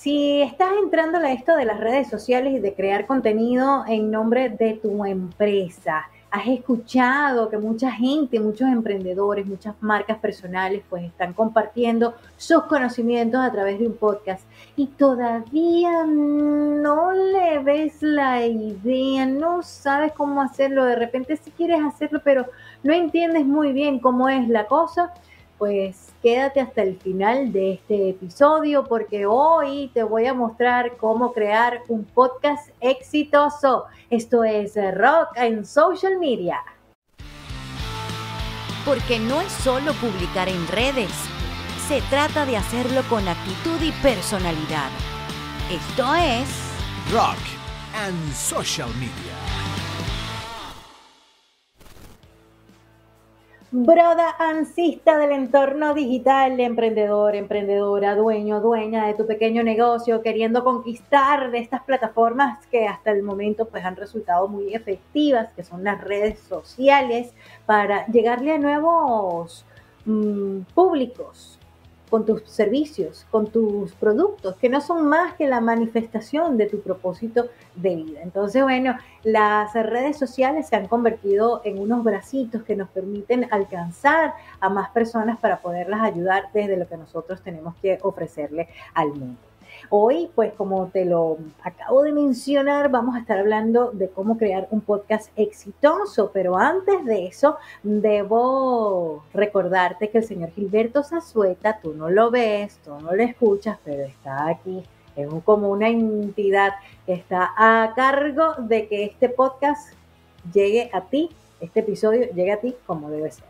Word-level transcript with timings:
Si 0.00 0.42
estás 0.42 0.70
entrando 0.80 1.18
a 1.18 1.32
esto 1.32 1.56
de 1.56 1.64
las 1.64 1.80
redes 1.80 2.08
sociales 2.08 2.54
y 2.54 2.60
de 2.60 2.72
crear 2.72 3.04
contenido 3.04 3.84
en 3.88 4.12
nombre 4.12 4.48
de 4.48 4.74
tu 4.74 5.04
empresa, 5.04 6.08
has 6.30 6.46
escuchado 6.46 7.48
que 7.48 7.58
mucha 7.58 7.90
gente, 7.90 8.38
muchos 8.38 8.68
emprendedores, 8.68 9.44
muchas 9.44 9.74
marcas 9.80 10.18
personales 10.18 10.84
pues 10.88 11.02
están 11.02 11.32
compartiendo 11.32 12.14
sus 12.36 12.62
conocimientos 12.66 13.40
a 13.40 13.50
través 13.50 13.80
de 13.80 13.88
un 13.88 13.96
podcast 13.96 14.44
y 14.76 14.86
todavía 14.86 16.04
no 16.06 17.10
le 17.10 17.58
ves 17.58 18.00
la 18.00 18.46
idea, 18.46 19.26
no 19.26 19.64
sabes 19.64 20.12
cómo 20.12 20.40
hacerlo, 20.42 20.84
de 20.84 20.94
repente 20.94 21.36
si 21.36 21.50
quieres 21.50 21.80
hacerlo 21.82 22.20
pero 22.22 22.46
no 22.84 22.94
entiendes 22.94 23.44
muy 23.44 23.72
bien 23.72 23.98
cómo 23.98 24.28
es 24.28 24.48
la 24.48 24.66
cosa, 24.66 25.12
pues 25.58 26.12
quédate 26.22 26.60
hasta 26.60 26.82
el 26.82 26.98
final 26.98 27.52
de 27.52 27.72
este 27.72 28.10
episodio 28.10 28.84
porque 28.84 29.26
hoy 29.26 29.90
te 29.92 30.02
voy 30.02 30.26
a 30.26 30.34
mostrar 30.34 30.96
cómo 30.96 31.32
crear 31.32 31.82
un 31.88 32.04
podcast 32.04 32.70
exitoso. 32.80 33.84
Esto 34.08 34.44
es 34.44 34.74
Rock 34.94 35.36
en 35.36 35.66
Social 35.66 36.18
Media. 36.18 36.62
Porque 38.84 39.18
no 39.18 39.40
es 39.40 39.52
solo 39.52 39.92
publicar 39.94 40.48
en 40.48 40.66
redes, 40.68 41.10
se 41.88 42.00
trata 42.02 42.46
de 42.46 42.56
hacerlo 42.56 43.02
con 43.08 43.26
actitud 43.28 43.80
y 43.82 43.92
personalidad. 44.02 44.90
Esto 45.70 46.14
es 46.14 46.48
Rock 47.12 47.36
and 47.94 48.32
Social 48.32 48.88
Media. 48.98 49.27
Broda 53.70 54.34
ansista 54.38 55.18
del 55.18 55.30
entorno 55.30 55.92
digital, 55.92 56.58
emprendedor, 56.58 57.36
emprendedora, 57.36 58.14
dueño, 58.14 58.62
dueña 58.62 59.06
de 59.06 59.12
tu 59.12 59.26
pequeño 59.26 59.62
negocio, 59.62 60.22
queriendo 60.22 60.64
conquistar 60.64 61.50
de 61.50 61.58
estas 61.58 61.82
plataformas 61.82 62.64
que 62.68 62.86
hasta 62.88 63.10
el 63.10 63.22
momento 63.22 63.68
pues 63.68 63.84
han 63.84 63.96
resultado 63.96 64.48
muy 64.48 64.74
efectivas, 64.74 65.52
que 65.54 65.64
son 65.64 65.84
las 65.84 66.00
redes 66.00 66.38
sociales, 66.38 67.34
para 67.66 68.06
llegarle 68.06 68.52
a 68.52 68.58
nuevos 68.58 69.66
mm, 70.06 70.60
públicos, 70.74 71.57
con 72.08 72.24
tus 72.26 72.42
servicios, 72.44 73.26
con 73.30 73.46
tus 73.46 73.92
productos, 73.94 74.56
que 74.56 74.68
no 74.68 74.80
son 74.80 75.06
más 75.08 75.34
que 75.34 75.46
la 75.46 75.60
manifestación 75.60 76.56
de 76.56 76.66
tu 76.66 76.80
propósito 76.80 77.48
de 77.74 77.96
vida. 77.96 78.20
Entonces, 78.22 78.62
bueno, 78.62 78.96
las 79.22 79.72
redes 79.74 80.18
sociales 80.18 80.68
se 80.68 80.76
han 80.76 80.88
convertido 80.88 81.60
en 81.64 81.78
unos 81.78 82.04
bracitos 82.04 82.62
que 82.62 82.76
nos 82.76 82.88
permiten 82.88 83.48
alcanzar 83.50 84.34
a 84.60 84.68
más 84.68 84.90
personas 84.90 85.38
para 85.38 85.60
poderlas 85.60 86.02
ayudar 86.02 86.44
desde 86.52 86.76
lo 86.76 86.88
que 86.88 86.96
nosotros 86.96 87.42
tenemos 87.42 87.74
que 87.76 87.98
ofrecerle 88.02 88.68
al 88.94 89.08
mundo. 89.08 89.47
Hoy, 89.90 90.30
pues 90.34 90.52
como 90.52 90.88
te 90.88 91.06
lo 91.06 91.38
acabo 91.62 92.02
de 92.02 92.12
mencionar, 92.12 92.90
vamos 92.90 93.16
a 93.16 93.20
estar 93.20 93.38
hablando 93.38 93.90
de 93.90 94.10
cómo 94.10 94.36
crear 94.36 94.68
un 94.70 94.82
podcast 94.82 95.30
exitoso, 95.34 96.30
pero 96.30 96.58
antes 96.58 97.06
de 97.06 97.26
eso, 97.26 97.56
debo 97.82 99.24
recordarte 99.32 100.10
que 100.10 100.18
el 100.18 100.24
señor 100.24 100.50
Gilberto 100.50 101.02
Zazueta, 101.02 101.80
tú 101.80 101.94
no 101.94 102.10
lo 102.10 102.30
ves, 102.30 102.78
tú 102.84 102.90
no 103.00 103.14
lo 103.14 103.22
escuchas, 103.22 103.78
pero 103.82 104.02
está 104.04 104.48
aquí. 104.48 104.82
Es 105.16 105.26
como 105.44 105.70
una 105.70 105.88
entidad 105.88 106.74
que 107.06 107.14
está 107.14 107.54
a 107.56 107.94
cargo 107.94 108.56
de 108.58 108.88
que 108.88 109.04
este 109.04 109.30
podcast 109.30 109.94
llegue 110.52 110.90
a 110.92 111.00
ti, 111.06 111.30
este 111.60 111.80
episodio 111.80 112.26
llegue 112.34 112.52
a 112.52 112.60
ti 112.60 112.76
como 112.86 113.08
debe 113.08 113.30
ser. 113.30 113.47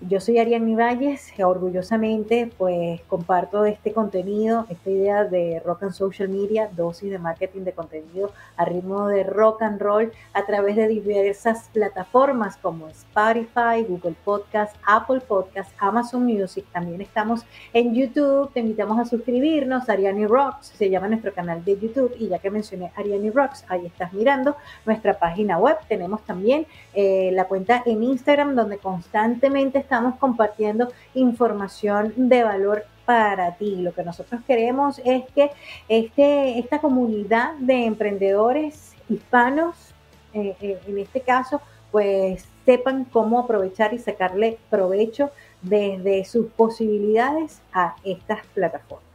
Yo 0.00 0.20
soy 0.20 0.38
Ariane 0.38 0.76
Valles, 0.76 1.32
orgullosamente 1.42 2.52
pues 2.56 3.00
comparto 3.08 3.64
este 3.64 3.92
contenido, 3.92 4.64
esta 4.68 4.90
idea 4.90 5.24
de 5.24 5.60
rock 5.64 5.82
and 5.82 5.92
social 5.92 6.28
media, 6.28 6.70
dosis 6.76 7.10
de 7.10 7.18
marketing 7.18 7.62
de 7.62 7.72
contenido 7.72 8.30
a 8.56 8.64
ritmo 8.64 9.08
de 9.08 9.24
rock 9.24 9.62
and 9.62 9.80
roll 9.80 10.12
a 10.34 10.46
través 10.46 10.76
de 10.76 10.86
diversas 10.86 11.68
plataformas 11.72 12.56
como 12.58 12.86
Spotify, 12.86 13.82
Google 13.88 14.14
Podcast, 14.24 14.76
Apple 14.86 15.20
Podcast, 15.20 15.72
Amazon 15.78 16.24
Music. 16.24 16.64
También 16.72 17.00
estamos 17.00 17.44
en 17.72 17.92
YouTube, 17.92 18.52
te 18.52 18.60
invitamos 18.60 19.00
a 19.00 19.04
suscribirnos, 19.04 19.88
Ariane 19.88 20.28
Rocks, 20.28 20.74
se 20.76 20.90
llama 20.90 21.08
nuestro 21.08 21.34
canal 21.34 21.64
de 21.64 21.76
YouTube 21.76 22.14
y 22.20 22.28
ya 22.28 22.38
que 22.38 22.52
mencioné 22.52 22.92
Ariane 22.94 23.32
Rocks, 23.32 23.64
ahí 23.66 23.86
estás 23.86 24.12
mirando 24.12 24.56
nuestra 24.86 25.18
página 25.18 25.58
web. 25.58 25.76
Tenemos 25.88 26.24
también 26.24 26.68
eh, 26.94 27.30
la 27.32 27.46
cuenta 27.46 27.82
en 27.84 28.04
Instagram 28.04 28.54
donde 28.54 28.78
constantemente 28.78 29.87
estamos 29.88 30.16
compartiendo 30.16 30.92
información 31.14 32.12
de 32.14 32.44
valor 32.44 32.84
para 33.06 33.56
ti. 33.56 33.76
Lo 33.76 33.94
que 33.94 34.02
nosotros 34.02 34.42
queremos 34.46 35.00
es 35.02 35.24
que 35.34 35.50
este, 35.88 36.58
esta 36.58 36.78
comunidad 36.78 37.54
de 37.54 37.86
emprendedores 37.86 38.94
hispanos, 39.08 39.94
eh, 40.34 40.54
eh, 40.60 40.78
en 40.86 40.98
este 40.98 41.22
caso, 41.22 41.62
pues 41.90 42.46
sepan 42.66 43.04
cómo 43.04 43.40
aprovechar 43.40 43.94
y 43.94 43.98
sacarle 43.98 44.58
provecho 44.68 45.30
desde 45.62 46.26
sus 46.26 46.48
posibilidades 46.48 47.62
a 47.72 47.96
estas 48.04 48.44
plataformas. 48.48 49.07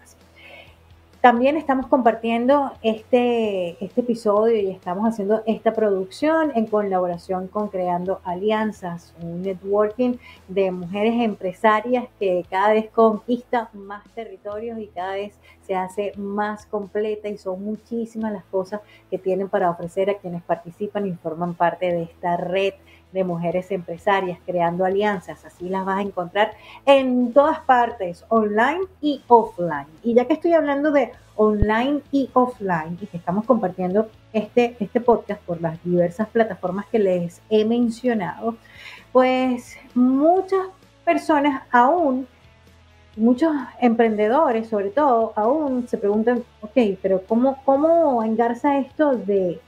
También 1.24 1.56
estamos 1.56 1.88
compartiendo 1.88 2.74
este, 2.82 3.82
este 3.82 4.02
episodio 4.02 4.58
y 4.58 4.72
estamos 4.72 5.08
haciendo 5.08 5.42
esta 5.46 5.72
producción 5.72 6.52
en 6.54 6.66
colaboración 6.66 7.48
con 7.48 7.70
Creando 7.70 8.20
Alianzas, 8.26 9.14
un 9.22 9.42
networking 9.42 10.18
de 10.50 10.72
mujeres 10.72 11.14
empresarias 11.22 12.10
que 12.20 12.46
cada 12.50 12.74
vez 12.74 12.90
conquista 12.90 13.70
más 13.72 14.04
territorios 14.14 14.78
y 14.80 14.88
cada 14.88 15.14
vez 15.14 15.34
se 15.66 15.75
hace 15.75 16.13
más 16.18 16.66
completa 16.66 17.28
y 17.29 17.38
son 17.38 17.63
muchísimas 17.63 18.34
las 18.34 18.44
cosas 18.46 18.81
que 19.09 19.18
tienen 19.18 19.50
para 19.50 19.69
ofrecer 19.69 20.09
a 20.09 20.18
quienes 20.18 20.44
participan 20.44 21.07
y 21.07 21.13
forman 21.13 21.53
parte 21.53 21.88
de 21.88 22.03
esta 22.03 22.38
red 22.38 22.74
de 23.13 23.24
mujeres 23.24 23.72
empresarias 23.72 24.40
creando 24.46 24.85
alianzas. 24.85 25.46
Así 25.46 25.69
las 25.69 25.85
vas 25.85 26.00
a 26.00 26.01
encontrar 26.01 26.51
en 26.85 27.31
todas 27.31 27.59
partes, 27.62 28.25
online 28.29 28.81
y 29.01 29.22
offline. 29.28 29.88
Y 30.03 30.16
ya 30.16 30.25
que 30.25 30.34
estoy 30.34 30.53
hablando 30.53 30.91
de 30.91 31.12
online 31.35 32.01
y 32.12 32.30
offline 32.34 32.97
y 33.01 33.07
que 33.07 33.18
estamos 33.18 33.45
compartiendo 33.45 34.09
este, 34.34 34.75
este 34.80 35.01
podcast 35.01 35.41
por 35.44 35.62
las 35.62 35.84
diversas 35.84 36.28
plataformas 36.30 36.85
que 36.88 37.00
les 37.00 37.41
he 37.50 37.66
mencionado, 37.66 38.57
pues 39.12 39.78
muchas 39.94 40.68
personas 41.06 41.63
aún, 41.72 42.28
muchos 43.16 43.51
emprendedores 43.79 44.68
sobre 44.68 44.90
todo, 44.90 45.34
aún 45.35 45.88
se 45.88 45.97
preguntan, 45.97 46.44
ok, 46.62 46.97
pero 47.01 47.22
¿cómo, 47.28 47.62
cómo 47.66 48.24
engarza 48.24 48.79
esto 48.79 49.16
de 49.16 49.59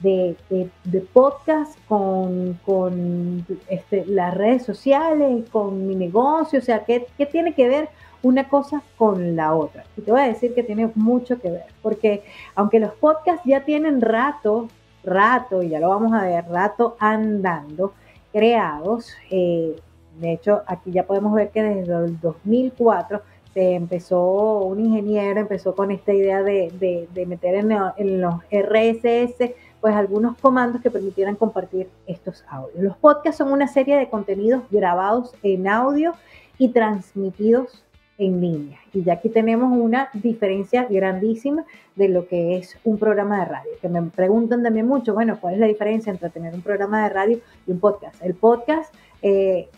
de, 0.00 1.06
podcast 1.12 1.78
con, 1.86 2.58
con 2.64 3.46
este, 3.68 4.04
las 4.06 4.34
redes 4.34 4.64
sociales, 4.64 5.48
con 5.50 5.86
mi 5.86 5.94
negocio, 5.94 6.58
o 6.58 6.62
sea, 6.62 6.84
¿qué, 6.84 7.06
¿qué, 7.18 7.26
tiene 7.26 7.54
que 7.54 7.68
ver 7.68 7.88
una 8.22 8.48
cosa 8.48 8.82
con 8.96 9.36
la 9.36 9.54
otra? 9.54 9.84
Y 9.96 10.02
te 10.02 10.10
voy 10.10 10.20
a 10.20 10.26
decir 10.26 10.54
que 10.54 10.62
tiene 10.62 10.90
mucho 10.94 11.40
que 11.40 11.50
ver, 11.50 11.66
porque 11.82 12.22
aunque 12.54 12.80
los 12.80 12.92
podcasts 12.94 13.42
ya 13.44 13.64
tienen 13.64 14.00
rato, 14.00 14.68
rato, 15.04 15.62
y 15.62 15.68
ya 15.68 15.80
lo 15.80 15.90
vamos 15.90 16.12
a 16.12 16.22
ver, 16.22 16.44
rato 16.48 16.96
andando, 16.98 17.92
creados, 18.32 19.14
eh, 19.30 19.76
de 20.20 20.32
hecho, 20.34 20.62
aquí 20.66 20.92
ya 20.92 21.06
podemos 21.06 21.32
ver 21.34 21.50
que 21.50 21.62
desde 21.62 21.94
el 21.94 22.20
2004 22.20 23.22
se 23.54 23.72
empezó, 23.72 24.62
un 24.64 24.80
ingeniero 24.80 25.40
empezó 25.40 25.74
con 25.74 25.90
esta 25.90 26.12
idea 26.12 26.42
de, 26.42 27.08
de, 27.12 27.26
meter 27.26 27.54
en, 27.54 28.20
los 28.20 28.34
RSS 28.50 29.54
pues 29.80 29.94
algunos 29.94 30.36
comandos 30.36 30.82
que 30.82 30.90
permitieran 30.90 31.36
compartir 31.36 31.88
estos 32.06 32.44
audios. 32.48 32.82
Los 32.82 32.96
podcasts 32.98 33.38
son 33.38 33.50
una 33.50 33.66
serie 33.66 33.96
de 33.96 34.10
contenidos 34.10 34.62
grabados 34.70 35.34
en 35.42 35.66
audio 35.66 36.12
y 36.58 36.68
transmitidos 36.68 37.82
en 38.18 38.42
línea. 38.42 38.78
Y 38.92 39.02
ya 39.02 39.14
aquí 39.14 39.30
tenemos 39.30 39.72
una 39.72 40.10
diferencia 40.12 40.84
grandísima 40.84 41.64
de 41.96 42.08
lo 42.08 42.28
que 42.28 42.58
es 42.58 42.78
un 42.84 42.98
programa 42.98 43.40
de 43.40 43.46
radio. 43.46 43.70
Que 43.80 43.88
me 43.88 44.02
preguntan 44.02 44.62
también 44.62 44.86
mucho, 44.86 45.14
bueno, 45.14 45.38
¿cuál 45.40 45.54
es 45.54 45.60
la 45.60 45.66
diferencia 45.66 46.12
entre 46.12 46.28
tener 46.28 46.54
un 46.54 46.60
programa 46.60 47.02
de 47.04 47.08
radio 47.08 47.40
y 47.66 47.72
un 47.72 47.80
podcast? 47.80 48.22
El 48.22 48.34
podcast 48.34 48.94
eh, 49.22 49.70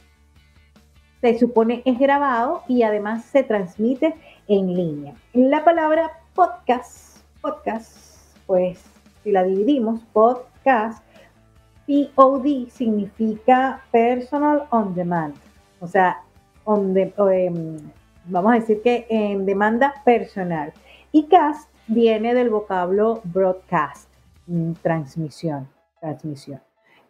se 1.22 1.38
supone 1.38 1.82
es 1.84 1.98
grabado 2.00 2.64
y 2.66 2.82
además 2.82 3.24
se 3.24 3.44
transmite 3.44 4.14
en 4.48 4.74
línea. 4.74 5.14
La 5.32 5.64
palabra 5.64 6.10
podcast, 6.34 7.18
podcast, 7.40 7.96
pues 8.46 8.82
si 9.22 9.30
la 9.30 9.44
dividimos, 9.44 10.00
podcast, 10.12 11.02
POD 11.86 12.68
significa 12.70 13.84
personal 13.92 14.66
on 14.70 14.94
demand, 14.94 15.36
o 15.80 15.86
sea, 15.86 16.22
em, 16.66 17.78
vamos 18.24 18.52
a 18.52 18.56
decir 18.56 18.82
que 18.82 19.06
en 19.08 19.46
demanda 19.46 19.94
personal. 20.04 20.72
Y 21.12 21.28
cast 21.28 21.70
viene 21.86 22.34
del 22.34 22.50
vocablo 22.50 23.20
broadcast, 23.24 24.08
mm, 24.46 24.72
transmisión, 24.82 25.68
transmisión. 26.00 26.60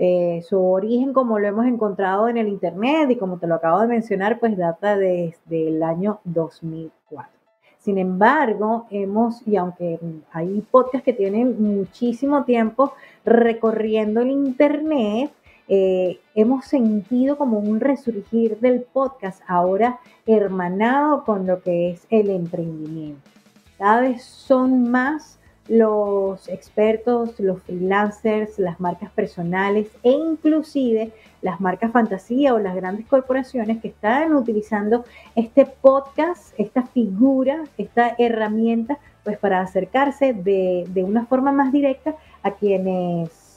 Eh, 0.05 0.43
su 0.43 0.59
origen, 0.59 1.13
como 1.13 1.39
lo 1.39 1.47
hemos 1.47 1.65
encontrado 1.65 2.27
en 2.29 2.37
el 2.37 2.49
Internet 2.49 3.09
y 3.09 3.15
como 3.15 3.39
te 3.39 3.47
lo 3.47 3.55
acabo 3.55 3.79
de 3.83 3.87
mencionar, 3.87 4.41
pues 4.41 4.57
data 4.57 4.97
desde 4.97 5.69
el 5.69 5.81
año 5.81 6.19
2004. 6.25 7.31
Sin 7.79 7.99
embargo, 7.99 8.89
hemos, 8.91 9.47
y 9.47 9.55
aunque 9.55 10.01
hay 10.33 10.61
podcasts 10.73 11.05
que 11.05 11.13
tienen 11.13 11.77
muchísimo 11.77 12.43
tiempo 12.43 12.95
recorriendo 13.25 14.23
el 14.23 14.33
Internet, 14.33 15.31
eh, 15.69 16.19
hemos 16.35 16.65
sentido 16.65 17.39
como 17.39 17.61
un 17.61 17.79
resurgir 17.79 18.59
del 18.59 18.81
podcast 18.81 19.41
ahora 19.47 20.01
hermanado 20.27 21.23
con 21.23 21.47
lo 21.47 21.63
que 21.63 21.91
es 21.91 22.09
el 22.11 22.31
emprendimiento. 22.31 23.31
Cada 23.79 24.01
vez 24.01 24.25
son 24.25 24.91
más 24.91 25.39
los 25.69 26.49
expertos, 26.49 27.38
los 27.38 27.62
freelancers, 27.62 28.59
las 28.59 28.81
marcas 28.81 29.11
personales 29.12 29.88
e 30.03 30.11
inclusive 30.11 31.12
las 31.41 31.61
marcas 31.61 31.93
fantasía 31.93 32.55
o 32.55 32.59
las 32.59 32.75
grandes 32.75 33.06
corporaciones 33.06 33.81
que 33.81 33.88
están 33.88 34.35
utilizando 34.35 35.05
este 35.35 35.67
podcast, 35.67 36.55
esta 36.59 36.82
figura, 36.82 37.64
esta 37.79 38.14
herramienta, 38.19 38.99
pues 39.25 39.38
para 39.38 39.61
acercarse 39.61 40.32
de, 40.32 40.85
de 40.88 41.05
una 41.05 41.26
forma 41.26 41.53
más 41.53 41.73
directa 41.73 42.17
a 42.43 42.53
quienes 42.53 43.53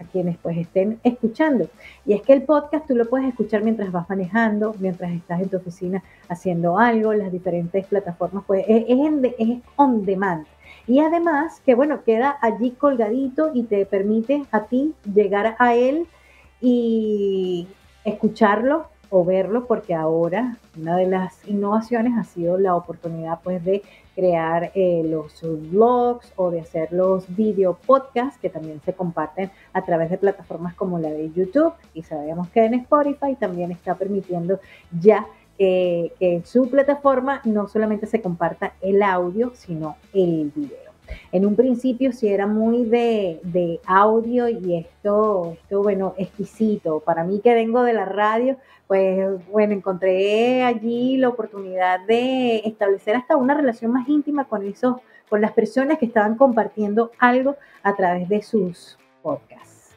a 0.00 0.04
quienes 0.04 0.38
pues 0.38 0.56
estén 0.56 0.98
escuchando. 1.04 1.68
Y 2.06 2.14
es 2.14 2.22
que 2.22 2.32
el 2.32 2.42
podcast 2.42 2.86
tú 2.86 2.96
lo 2.96 3.08
puedes 3.08 3.28
escuchar 3.28 3.62
mientras 3.62 3.92
vas 3.92 4.08
manejando, 4.08 4.74
mientras 4.78 5.12
estás 5.12 5.40
en 5.40 5.50
tu 5.50 5.58
oficina 5.58 6.02
haciendo 6.28 6.78
algo, 6.78 7.12
las 7.12 7.30
diferentes 7.30 7.86
plataformas, 7.86 8.44
pues 8.46 8.64
es, 8.66 8.84
es 8.88 9.58
on 9.76 10.06
demand. 10.06 10.46
Y 10.90 10.98
además 10.98 11.62
que, 11.64 11.76
bueno, 11.76 12.02
queda 12.02 12.36
allí 12.40 12.72
colgadito 12.72 13.52
y 13.54 13.62
te 13.62 13.86
permite 13.86 14.42
a 14.50 14.64
ti 14.64 14.92
llegar 15.04 15.54
a 15.60 15.76
él 15.76 16.08
y 16.60 17.68
escucharlo 18.02 18.88
o 19.08 19.24
verlo, 19.24 19.68
porque 19.68 19.94
ahora 19.94 20.56
una 20.76 20.96
de 20.96 21.06
las 21.06 21.46
innovaciones 21.46 22.18
ha 22.18 22.24
sido 22.24 22.58
la 22.58 22.74
oportunidad 22.74 23.38
pues 23.40 23.64
de 23.64 23.82
crear 24.16 24.72
eh, 24.74 25.02
los 25.04 25.40
blogs 25.70 26.32
o 26.34 26.50
de 26.50 26.62
hacer 26.62 26.92
los 26.92 27.24
video 27.36 27.74
podcasts 27.86 28.40
que 28.40 28.50
también 28.50 28.80
se 28.84 28.92
comparten 28.92 29.52
a 29.72 29.84
través 29.84 30.10
de 30.10 30.18
plataformas 30.18 30.74
como 30.74 30.98
la 30.98 31.10
de 31.10 31.30
YouTube. 31.30 31.72
Y 31.94 32.02
sabemos 32.02 32.48
que 32.48 32.64
en 32.64 32.74
Spotify 32.74 33.36
también 33.38 33.70
está 33.70 33.94
permitiendo 33.94 34.58
ya 35.00 35.24
que, 35.60 36.14
en 36.20 36.46
su 36.46 36.70
plataforma 36.70 37.42
no 37.44 37.68
solamente 37.68 38.06
se 38.06 38.22
comparta 38.22 38.72
el 38.80 39.02
audio, 39.02 39.52
sino 39.54 39.96
el 40.14 40.50
video. 40.54 40.90
En 41.32 41.44
un 41.44 41.54
principio 41.54 42.12
sí 42.12 42.28
era 42.28 42.46
muy 42.46 42.84
de, 42.86 43.78
audio 43.84 44.48
y 44.48 44.76
esto, 44.76 45.52
esto, 45.52 45.82
bueno, 45.82 46.14
exquisito. 46.16 47.00
Para 47.00 47.24
mí 47.24 47.40
que 47.40 47.52
vengo 47.52 47.82
de 47.82 47.92
la 47.92 48.06
radio, 48.06 48.56
pues 48.86 49.46
bueno, 49.50 49.74
encontré 49.74 50.62
allí 50.62 51.18
la 51.18 51.28
oportunidad 51.28 52.06
de 52.06 52.62
establecer 52.64 53.16
hasta 53.16 53.36
una 53.36 53.52
relación 53.52 53.92
más 53.92 54.08
íntima 54.08 54.46
con 54.46 54.66
esos, 54.66 54.96
con 55.28 55.42
las 55.42 55.52
personas 55.52 55.98
que 55.98 56.06
estaban 56.06 56.36
compartiendo 56.36 57.10
algo 57.18 57.56
a 57.82 57.94
través 57.96 58.30
de 58.30 58.40
sus 58.40 58.96
podcasts. 59.20 59.94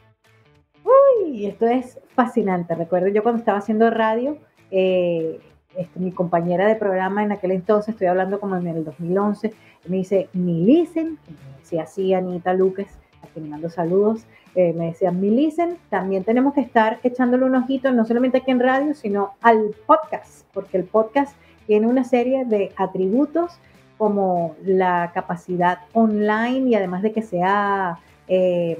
Uy, 0.83 1.45
esto 1.45 1.67
es 1.67 2.01
fascinante. 2.15 2.75
Recuerdo 2.75 3.07
yo 3.07 3.23
cuando 3.23 3.39
estaba 3.39 3.59
haciendo 3.59 3.89
radio, 3.89 4.39
eh, 4.71 5.39
este, 5.77 5.99
mi 5.99 6.11
compañera 6.11 6.67
de 6.67 6.75
programa 6.75 7.23
en 7.23 7.31
aquel 7.31 7.51
entonces, 7.51 7.93
estoy 7.93 8.07
hablando 8.07 8.39
como 8.39 8.55
en 8.55 8.67
el 8.67 8.83
2011, 8.83 9.53
me 9.87 9.97
dice, 9.97 10.29
Milicen, 10.33 11.17
me 11.27 11.59
decía 11.59 11.83
así 11.83 12.13
Anita 12.13 12.53
Luques, 12.53 12.87
a 13.23 13.27
quien 13.27 13.49
mando 13.49 13.69
saludos, 13.69 14.25
eh, 14.55 14.73
me 14.73 14.87
decía, 14.87 15.11
Milicen, 15.11 15.77
también 15.89 16.23
tenemos 16.23 16.53
que 16.53 16.61
estar 16.61 16.99
echándole 17.03 17.45
un 17.45 17.55
ojito, 17.55 17.91
no 17.91 18.05
solamente 18.05 18.39
aquí 18.39 18.51
en 18.51 18.59
radio, 18.59 18.93
sino 18.93 19.31
al 19.41 19.75
podcast, 19.85 20.45
porque 20.53 20.77
el 20.77 20.83
podcast 20.83 21.35
tiene 21.65 21.87
una 21.87 22.03
serie 22.03 22.45
de 22.45 22.71
atributos 22.75 23.57
como 23.97 24.55
la 24.63 25.11
capacidad 25.13 25.79
online 25.93 26.69
y 26.69 26.75
además 26.75 27.01
de 27.01 27.11
que 27.11 27.21
sea... 27.21 27.99
Eh, 28.27 28.77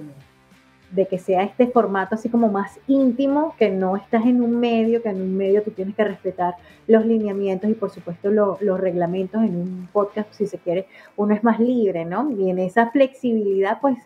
de 0.94 1.08
que 1.08 1.18
sea 1.18 1.44
este 1.44 1.68
formato 1.68 2.16
así 2.16 2.30
como 2.30 2.50
más 2.50 2.80
íntimo, 2.88 3.56
que 3.58 3.70
no 3.70 3.98
estás 3.98 4.26
en 4.26 4.42
un 4.42 4.60
medio, 4.60 5.02
que 5.02 5.10
en 5.10 5.22
un 5.22 5.36
medio 5.36 5.64
tú 5.64 5.72
tienes 5.72 5.96
que 5.96 6.04
respetar 6.04 6.56
los 6.88 7.06
lineamientos 7.06 7.70
y 7.70 7.74
por 7.74 7.90
supuesto 7.90 8.30
los 8.30 8.80
reglamentos 8.80 9.42
en 9.42 9.56
un 9.56 9.90
podcast, 9.92 10.32
si 10.34 10.46
se 10.46 10.60
quiere, 10.60 10.88
uno 11.18 11.34
es 11.34 11.44
más 11.44 11.60
libre, 11.60 12.06
¿no? 12.06 12.30
Y 12.32 12.50
en 12.50 12.60
esa 12.60 12.92
flexibilidad 12.92 13.80
pues 13.82 13.98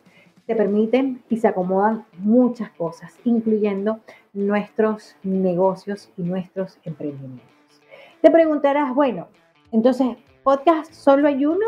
te 0.46 0.56
permiten 0.56 1.22
y 1.30 1.38
se 1.38 1.50
acomodan 1.50 2.06
muchas 2.20 2.70
cosas, 2.72 3.14
incluyendo 3.26 4.00
nuestros 4.34 5.18
negocios 5.24 6.10
y 6.18 6.24
nuestros 6.24 6.80
emprendimientos. 6.86 7.48
Te 8.22 8.32
preguntarás, 8.32 8.96
bueno, 8.96 9.28
entonces, 9.74 10.08
¿podcast 10.44 10.94
solo 10.94 11.28
hay 11.28 11.46
uno? 11.46 11.66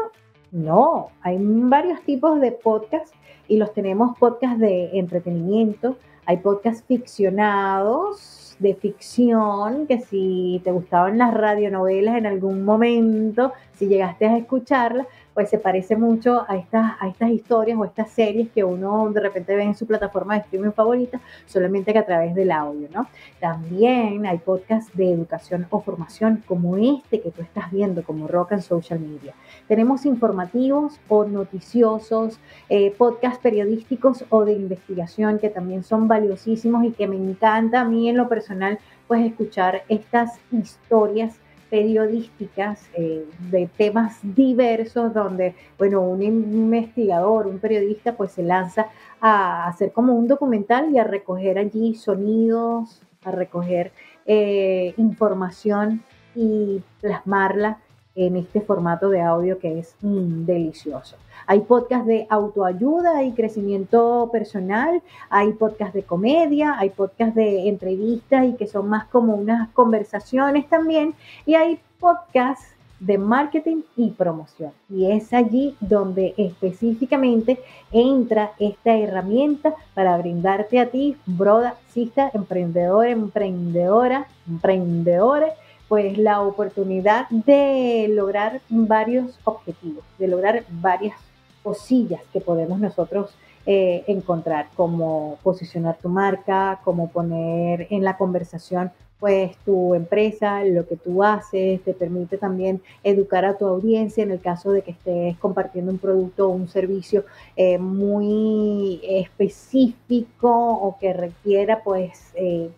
No, 0.51 1.09
hay 1.21 1.37
varios 1.39 2.01
tipos 2.01 2.39
de 2.41 2.51
podcasts 2.51 3.11
y 3.47 3.57
los 3.57 3.73
tenemos 3.73 4.17
podcasts 4.17 4.59
de 4.59 4.97
entretenimiento, 4.97 5.97
hay 6.25 6.37
podcasts 6.37 6.83
ficcionados, 6.87 8.55
de 8.59 8.75
ficción, 8.75 9.87
que 9.87 10.01
si 10.01 10.61
te 10.63 10.71
gustaban 10.71 11.17
las 11.17 11.33
radionovelas 11.33 12.17
en 12.17 12.25
algún 12.25 12.65
momento, 12.65 13.53
si 13.73 13.87
llegaste 13.87 14.27
a 14.27 14.37
escucharlas, 14.37 15.07
pues 15.39 15.51
se 15.51 15.57
parece 15.57 15.95
mucho 15.95 16.43
a 16.49 16.57
estas, 16.57 16.97
a 16.99 17.07
estas 17.07 17.29
historias 17.29 17.79
o 17.79 17.85
estas 17.85 18.11
series 18.11 18.49
que 18.49 18.61
uno 18.61 19.09
de 19.09 19.21
repente 19.21 19.55
ve 19.55 19.63
en 19.63 19.73
su 19.73 19.87
plataforma 19.87 20.33
de 20.33 20.41
streaming 20.41 20.73
favorita, 20.73 21.21
solamente 21.45 21.93
que 21.93 21.99
a 21.99 22.05
través 22.05 22.35
del 22.35 22.51
audio, 22.51 22.89
¿no? 22.93 23.07
También 23.39 24.25
hay 24.25 24.39
podcasts 24.39 24.91
de 24.97 25.13
educación 25.13 25.65
o 25.69 25.79
formación 25.79 26.43
como 26.45 26.75
este 26.75 27.21
que 27.21 27.31
tú 27.31 27.41
estás 27.41 27.71
viendo, 27.71 28.03
como 28.03 28.27
Rock 28.27 28.51
and 28.51 28.63
Social 28.63 28.99
Media. 28.99 29.33
Tenemos 29.69 30.05
informativos 30.05 30.99
o 31.07 31.23
noticiosos, 31.23 32.37
eh, 32.67 32.93
podcasts 32.97 33.39
periodísticos 33.39 34.25
o 34.29 34.43
de 34.43 34.51
investigación 34.51 35.39
que 35.39 35.47
también 35.47 35.85
son 35.85 36.09
valiosísimos 36.09 36.83
y 36.83 36.91
que 36.91 37.07
me 37.07 37.15
encanta 37.15 37.79
a 37.79 37.85
mí 37.85 38.09
en 38.09 38.17
lo 38.17 38.27
personal, 38.27 38.77
pues 39.07 39.25
escuchar 39.25 39.83
estas 39.87 40.37
historias 40.51 41.39
periodísticas 41.69 42.89
eh, 42.93 43.25
de 43.51 43.67
temas 43.77 44.17
diversos 44.23 45.13
donde, 45.13 45.55
bueno, 45.77 46.01
un 46.01 46.21
investigador, 46.23 47.47
un 47.47 47.59
periodista, 47.59 48.15
pues 48.15 48.31
se 48.31 48.43
lanza 48.43 48.87
a 49.21 49.67
hacer 49.67 49.91
como 49.91 50.13
un 50.13 50.27
documental 50.27 50.89
y 50.91 50.97
a 50.97 51.03
recoger 51.03 51.57
allí 51.57 51.95
sonidos, 51.95 53.01
a 53.23 53.31
recoger 53.31 53.91
eh, 54.25 54.93
información 54.97 56.03
y 56.35 56.81
plasmarla 57.01 57.79
en 58.19 58.35
este 58.35 58.61
formato 58.61 59.09
de 59.09 59.21
audio 59.21 59.59
que 59.59 59.79
es 59.79 59.95
mm, 60.01 60.45
delicioso. 60.45 61.15
Hay 61.47 61.61
podcasts 61.61 62.05
de 62.05 62.27
autoayuda 62.29 63.23
y 63.23 63.31
crecimiento 63.31 64.29
personal, 64.31 65.01
hay 65.29 65.53
podcasts 65.53 65.93
de 65.93 66.03
comedia, 66.03 66.75
hay 66.77 66.89
podcasts 66.89 67.35
de 67.35 67.69
entrevistas 67.69 68.45
y 68.45 68.53
que 68.53 68.67
son 68.67 68.89
más 68.89 69.05
como 69.05 69.35
unas 69.35 69.69
conversaciones 69.69 70.67
también, 70.67 71.15
y 71.45 71.55
hay 71.55 71.79
podcasts 71.99 72.75
de 72.99 73.17
marketing 73.17 73.83
y 73.95 74.11
promoción. 74.11 74.73
Y 74.89 75.09
es 75.09 75.31
allí 75.33 75.75
donde 75.79 76.33
específicamente 76.37 77.59
entra 77.91 78.51
esta 78.59 78.97
herramienta 78.97 79.73
para 79.93 80.17
brindarte 80.17 80.79
a 80.79 80.89
ti, 80.89 81.15
broda, 81.25 81.75
cista, 81.93 82.29
emprendedor, 82.33 83.07
emprendedora, 83.07 84.27
emprendedores, 84.47 85.53
pues 85.89 86.17
la 86.17 86.41
oportunidad 86.41 87.27
de 87.29 88.07
lograr 88.09 88.61
varios 88.69 89.37
objetivos, 89.43 90.05
de 90.19 90.27
lograr 90.27 90.63
varias 90.69 91.17
cosillas 91.63 92.21
que 92.31 92.39
podemos 92.39 92.79
nosotros 92.79 93.35
eh, 93.65 94.03
encontrar, 94.07 94.69
como 94.75 95.37
posicionar 95.43 95.97
tu 95.97 96.07
marca, 96.07 96.79
como 96.83 97.09
poner 97.09 97.87
en 97.89 98.03
la 98.03 98.17
conversación 98.17 98.91
pues 99.19 99.57
tu 99.65 99.95
empresa, 99.95 100.63
lo 100.63 100.87
que 100.87 100.95
tú 100.95 101.23
haces, 101.23 101.83
te 101.83 101.93
permite 101.93 102.37
también 102.37 102.81
educar 103.03 103.43
a 103.43 103.57
tu 103.57 103.67
audiencia 103.67 104.23
en 104.23 104.31
el 104.31 104.39
caso 104.39 104.71
de 104.71 104.81
que 104.81 104.91
estés 104.91 105.37
compartiendo 105.39 105.91
un 105.91 105.97
producto 105.97 106.47
o 106.47 106.51
un 106.51 106.69
servicio 106.69 107.25
eh, 107.57 107.77
muy 107.77 109.01
específico 109.03 110.49
o 110.49 110.97
que 110.99 111.11
requiera 111.11 111.83
pues 111.83 112.31
eh, 112.35 112.69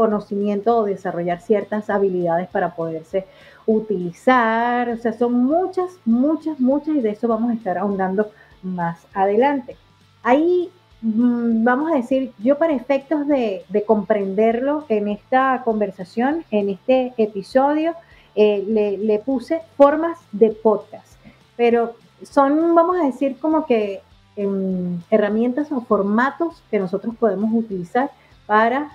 conocimiento 0.00 0.78
o 0.78 0.84
desarrollar 0.84 1.42
ciertas 1.42 1.90
habilidades 1.90 2.48
para 2.48 2.74
poderse 2.74 3.26
utilizar. 3.66 4.88
O 4.88 4.96
sea, 4.96 5.12
son 5.12 5.34
muchas, 5.44 5.90
muchas, 6.06 6.58
muchas 6.58 6.96
y 6.96 7.00
de 7.02 7.10
eso 7.10 7.28
vamos 7.28 7.50
a 7.50 7.54
estar 7.54 7.76
ahondando 7.76 8.30
más 8.62 9.06
adelante. 9.12 9.76
Ahí 10.22 10.70
mm, 11.02 11.64
vamos 11.64 11.92
a 11.92 11.96
decir, 11.96 12.32
yo 12.38 12.56
para 12.56 12.72
efectos 12.72 13.28
de, 13.28 13.62
comprenderlo 13.86 14.86
en 14.88 15.08
esta 15.08 15.60
conversación, 15.66 16.46
en 16.50 16.70
este 16.70 17.12
episodio, 17.18 17.94
eh, 18.34 18.64
le, 19.02 19.18
puse 19.18 19.60
formas 19.76 20.16
de 20.32 20.48
podcast, 20.50 21.12
pero 21.58 21.92
son, 22.22 22.74
vamos 22.74 22.96
a 22.98 23.04
decir, 23.04 23.36
como 23.38 23.66
que 23.66 24.00
em, 24.36 24.98
herramientas 25.10 25.70
o 25.72 25.82
formatos 25.82 26.62
que 26.70 26.78
nosotros 26.78 27.14
podemos 27.16 27.50
utilizar 27.52 28.10
para 28.46 28.90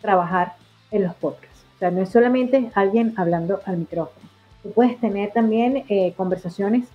trabajar 0.00 0.54
en 0.90 1.04
los 1.04 1.14
podcasts. 1.14 1.64
O 1.76 1.78
sea, 1.78 1.90
no 1.90 2.02
es 2.02 2.10
solamente 2.10 2.70
alguien 2.74 3.14
hablando 3.16 3.60
al 3.64 3.78
micrófono. 3.78 4.28
Tú 4.62 4.70
puedes 4.72 4.98
tener 5.00 5.32
también 5.32 5.84
eh, 5.88 6.12
conversaciones 6.16 6.86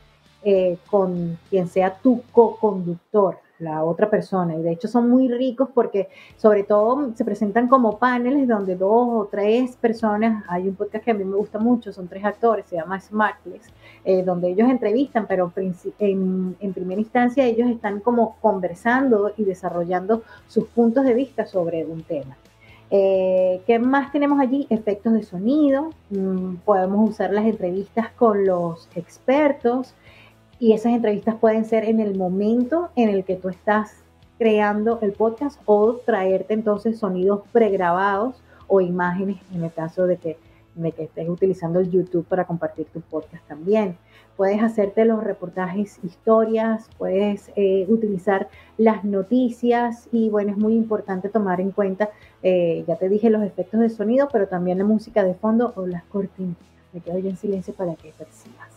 eh, 0.44 0.78
con 0.92 1.40
quien 1.50 1.68
sea 1.68 1.96
tu 1.96 2.22
co-conductor, 2.32 3.40
la 3.58 3.84
otra 3.84 4.12
persona. 4.12 4.56
Y 4.56 4.62
de 4.62 4.74
hecho 4.74 4.88
son 4.88 5.10
muy 5.10 5.28
ricos 5.28 5.70
porque 5.74 6.10
sobre 6.38 6.64
todo 6.64 7.14
se 7.16 7.26
presentan 7.26 7.68
como 7.68 7.98
paneles 7.98 8.48
donde 8.48 8.76
dos 8.76 9.08
o 9.10 9.28
tres 9.32 9.76
personas, 9.78 10.44
hay 10.48 10.68
un 10.68 10.76
podcast 10.76 11.04
que 11.04 11.12
a 11.12 11.16
mí 11.16 11.24
me 11.24 11.36
gusta 11.36 11.58
mucho, 11.58 11.92
son 11.92 12.08
tres 12.08 12.24
actores, 12.24 12.68
se 12.68 12.76
llama 12.76 13.00
Smartless, 13.00 13.72
eh, 14.04 14.22
donde 14.22 14.50
ellos 14.50 14.70
entrevistan, 14.70 15.26
pero 15.26 15.52
en, 16.00 16.56
en 16.60 16.74
primera 16.74 17.02
instancia 17.02 17.46
ellos 17.46 17.70
están 17.70 18.02
como 18.02 18.36
conversando 18.42 19.34
y 19.38 19.46
desarrollando 19.46 20.22
sus 20.48 20.68
puntos 20.68 21.06
de 21.06 21.16
vista 21.16 21.48
sobre 21.48 21.86
un 21.86 22.04
tema. 22.04 22.38
Eh, 22.92 23.62
¿Qué 23.66 23.80
más 23.80 24.12
tenemos 24.12 24.40
allí? 24.40 24.68
Efectos 24.70 25.14
de 25.14 25.24
sonido. 25.24 25.90
Mm, 26.10 26.56
podemos 26.58 27.10
usar 27.10 27.32
las 27.32 27.46
entrevistas 27.46 28.10
con 28.12 28.46
los 28.46 28.88
expertos 28.96 29.94
y 30.60 30.74
esas 30.74 30.94
entrevistas 30.94 31.36
pueden 31.36 31.66
ser 31.66 31.86
en 31.86 32.00
el 32.00 32.16
momento 32.18 32.90
en 32.96 33.10
el 33.10 33.24
que 33.24 33.36
tú 33.36 33.50
estás 33.50 34.04
creando 34.38 35.00
el 35.02 35.14
podcast 35.14 35.60
o 35.66 35.96
traerte 36.06 36.54
entonces 36.54 37.00
sonidos 37.00 37.42
pregrabados 37.52 38.36
o 38.68 38.82
imágenes 38.82 39.38
en 39.54 39.64
el 39.64 39.72
caso 39.72 40.08
de 40.08 40.18
que, 40.18 40.38
de 40.76 40.92
que 40.92 41.04
estés 41.04 41.28
utilizando 41.28 41.80
el 41.80 41.90
YouTube 41.90 42.26
para 42.26 42.46
compartir 42.46 42.88
tu 42.88 43.02
podcast 43.02 43.46
también. 43.48 43.98
Puedes 44.36 44.62
hacerte 44.62 45.06
los 45.06 45.24
reportajes, 45.24 46.00
historias, 46.04 46.90
puedes 46.98 47.52
eh, 47.56 47.86
utilizar 47.88 48.50
las 48.78 49.06
noticias 49.06 50.10
y 50.12 50.30
bueno, 50.30 50.52
es 50.52 50.58
muy 50.58 50.76
importante 50.76 51.30
tomar 51.30 51.62
en 51.62 51.72
cuenta, 51.72 52.10
eh, 52.44 52.84
ya 52.88 52.98
te 52.98 53.08
dije 53.08 53.30
los 53.30 53.44
efectos 53.44 53.80
de 53.80 53.90
sonido, 53.90 54.28
pero 54.32 54.48
también 54.48 54.78
la 54.78 54.84
música 54.84 55.24
de 55.24 55.34
fondo 55.34 55.74
o 55.76 55.88
las 55.88 56.04
cortinas. 56.04 56.58
Me 56.92 57.00
quedo 57.00 57.18
ya 57.20 57.30
en 57.30 57.38
silencio 57.38 57.74
para 57.74 57.96
que 57.96 58.12
percibas. 58.18 58.76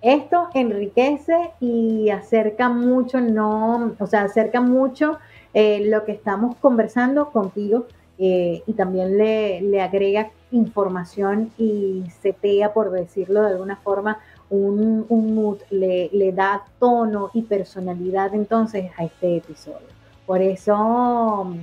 Esto 0.00 0.48
enriquece 0.54 1.50
y 1.60 2.10
acerca 2.10 2.68
mucho, 2.68 3.20
no, 3.20 3.96
o 3.98 4.06
sea, 4.06 4.22
acerca 4.22 4.60
mucho 4.60 5.18
eh, 5.54 5.88
lo 5.88 6.04
que 6.04 6.12
estamos 6.12 6.54
conversando 6.56 7.30
contigo 7.30 7.86
eh, 8.18 8.62
y 8.66 8.72
también 8.72 9.16
le, 9.16 9.60
le, 9.60 9.80
agrega 9.80 10.30
información 10.50 11.52
y 11.56 12.02
setea, 12.20 12.72
por 12.72 12.90
decirlo 12.90 13.42
de 13.42 13.52
alguna 13.52 13.76
forma, 13.76 14.18
un, 14.50 15.06
un 15.08 15.34
mood, 15.34 15.58
le, 15.70 16.10
le, 16.12 16.32
da 16.32 16.64
tono 16.80 17.30
y 17.32 17.42
personalidad 17.42 18.34
entonces 18.34 18.90
a 18.96 19.04
este 19.04 19.36
episodio. 19.36 19.86
Por 20.26 20.42
eso, 20.42 21.54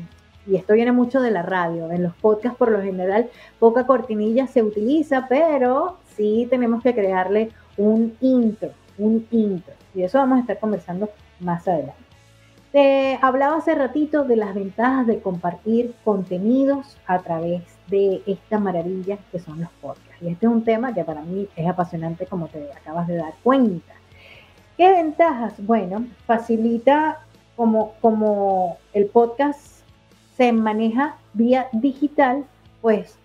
y 0.48 0.56
esto 0.56 0.74
viene 0.74 0.94
mucho 0.94 1.22
de 1.22 1.32
la 1.32 1.42
radio, 1.42 1.92
en 1.92 2.04
los 2.04 2.16
podcasts 2.16 2.58
por 2.58 2.72
lo 2.72 2.82
general 2.82 3.30
poca 3.60 3.86
cortinilla 3.86 4.48
se 4.48 4.64
utiliza, 4.64 5.28
pero 5.28 5.98
sí 6.16 6.48
tenemos 6.50 6.82
que 6.82 6.96
crearle 6.96 7.52
un 7.76 8.16
intro, 8.22 8.70
un 8.98 9.28
intro. 9.32 9.74
Y 9.94 10.04
eso 10.04 10.20
vamos 10.20 10.38
a 10.38 10.42
estar 10.42 10.60
conversando 10.60 11.10
más 11.40 11.68
adelante. 11.68 12.05
Te 12.76 13.18
hablaba 13.22 13.56
hace 13.56 13.74
ratito 13.74 14.26
de 14.26 14.36
las 14.36 14.54
ventajas 14.54 15.08
de 15.08 15.22
compartir 15.22 15.96
contenidos 16.04 16.98
a 17.08 17.20
través 17.20 17.62
de 17.88 18.22
esta 18.26 18.60
maravilla 18.60 19.18
que 19.32 19.40
son 19.40 19.62
los 19.62 19.70
podcasts. 19.82 20.22
Y 20.22 20.28
este 20.28 20.46
es 20.46 20.52
un 20.52 20.66
tema 20.66 20.94
que 20.94 21.06
para 21.06 21.22
mí 21.22 21.48
es 21.56 21.70
apasionante 21.70 22.26
como 22.26 22.50
te 22.50 22.70
acabas 22.74 23.08
de 23.08 23.16
dar 23.16 23.34
cuenta. 23.44 23.94
¿Qué 24.76 24.92
ventajas? 24.92 25.54
Bueno, 25.66 26.06
facilita 26.26 27.22
como, 27.56 27.94
como 28.02 28.76
el 28.92 29.06
podcast 29.06 29.86
se 30.36 30.52
maneja 30.52 31.16
vía 31.32 31.70
digital, 31.72 32.44
pues 32.82 33.18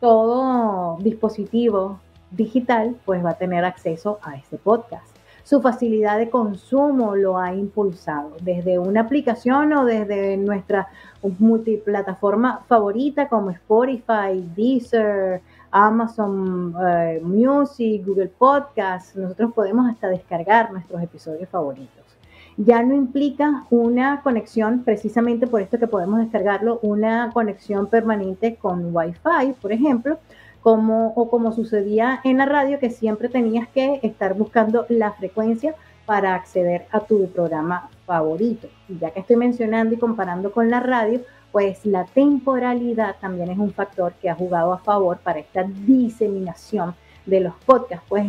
todo 0.00 0.96
dispositivo 1.02 2.00
digital, 2.30 2.96
pues 3.04 3.22
va 3.22 3.32
a 3.32 3.36
tener 3.36 3.66
acceso 3.66 4.18
a 4.22 4.36
este 4.36 4.56
podcast. 4.56 5.15
Su 5.46 5.62
facilidad 5.62 6.18
de 6.18 6.28
consumo 6.28 7.14
lo 7.14 7.38
ha 7.38 7.54
impulsado 7.54 8.32
desde 8.42 8.80
una 8.80 9.02
aplicación 9.02 9.72
o 9.74 9.84
desde 9.84 10.36
nuestra 10.36 10.88
multiplataforma 11.38 12.64
favorita 12.66 13.28
como 13.28 13.52
Spotify, 13.52 14.44
Deezer, 14.56 15.40
Amazon 15.70 16.74
eh, 16.84 17.20
Music, 17.22 18.04
Google 18.04 18.32
Podcast. 18.36 19.14
Nosotros 19.14 19.52
podemos 19.52 19.88
hasta 19.88 20.08
descargar 20.08 20.72
nuestros 20.72 21.00
episodios 21.00 21.48
favoritos. 21.48 22.04
Ya 22.56 22.82
no 22.82 22.94
implica 22.94 23.66
una 23.70 24.22
conexión, 24.22 24.82
precisamente 24.82 25.46
por 25.46 25.60
esto 25.60 25.78
que 25.78 25.86
podemos 25.86 26.18
descargarlo, 26.18 26.80
una 26.82 27.30
conexión 27.32 27.86
permanente 27.86 28.56
con 28.56 28.92
Wi-Fi, 28.92 29.52
por 29.62 29.70
ejemplo, 29.70 30.18
como, 30.66 31.12
o 31.14 31.30
como 31.30 31.52
sucedía 31.52 32.20
en 32.24 32.38
la 32.38 32.44
radio, 32.44 32.80
que 32.80 32.90
siempre 32.90 33.28
tenías 33.28 33.68
que 33.68 34.00
estar 34.02 34.34
buscando 34.34 34.84
la 34.88 35.12
frecuencia 35.12 35.76
para 36.06 36.34
acceder 36.34 36.88
a 36.90 36.98
tu 36.98 37.30
programa 37.30 37.88
favorito. 38.04 38.66
Y 38.88 38.98
ya 38.98 39.12
que 39.12 39.20
estoy 39.20 39.36
mencionando 39.36 39.94
y 39.94 39.98
comparando 39.98 40.50
con 40.50 40.68
la 40.68 40.80
radio, 40.80 41.20
pues 41.52 41.86
la 41.86 42.04
temporalidad 42.06 43.14
también 43.20 43.52
es 43.52 43.58
un 43.58 43.72
factor 43.72 44.14
que 44.14 44.28
ha 44.28 44.34
jugado 44.34 44.72
a 44.72 44.78
favor 44.78 45.18
para 45.18 45.38
esta 45.38 45.62
diseminación 45.62 46.96
de 47.26 47.42
los 47.42 47.54
podcasts, 47.64 48.04
pues 48.08 48.26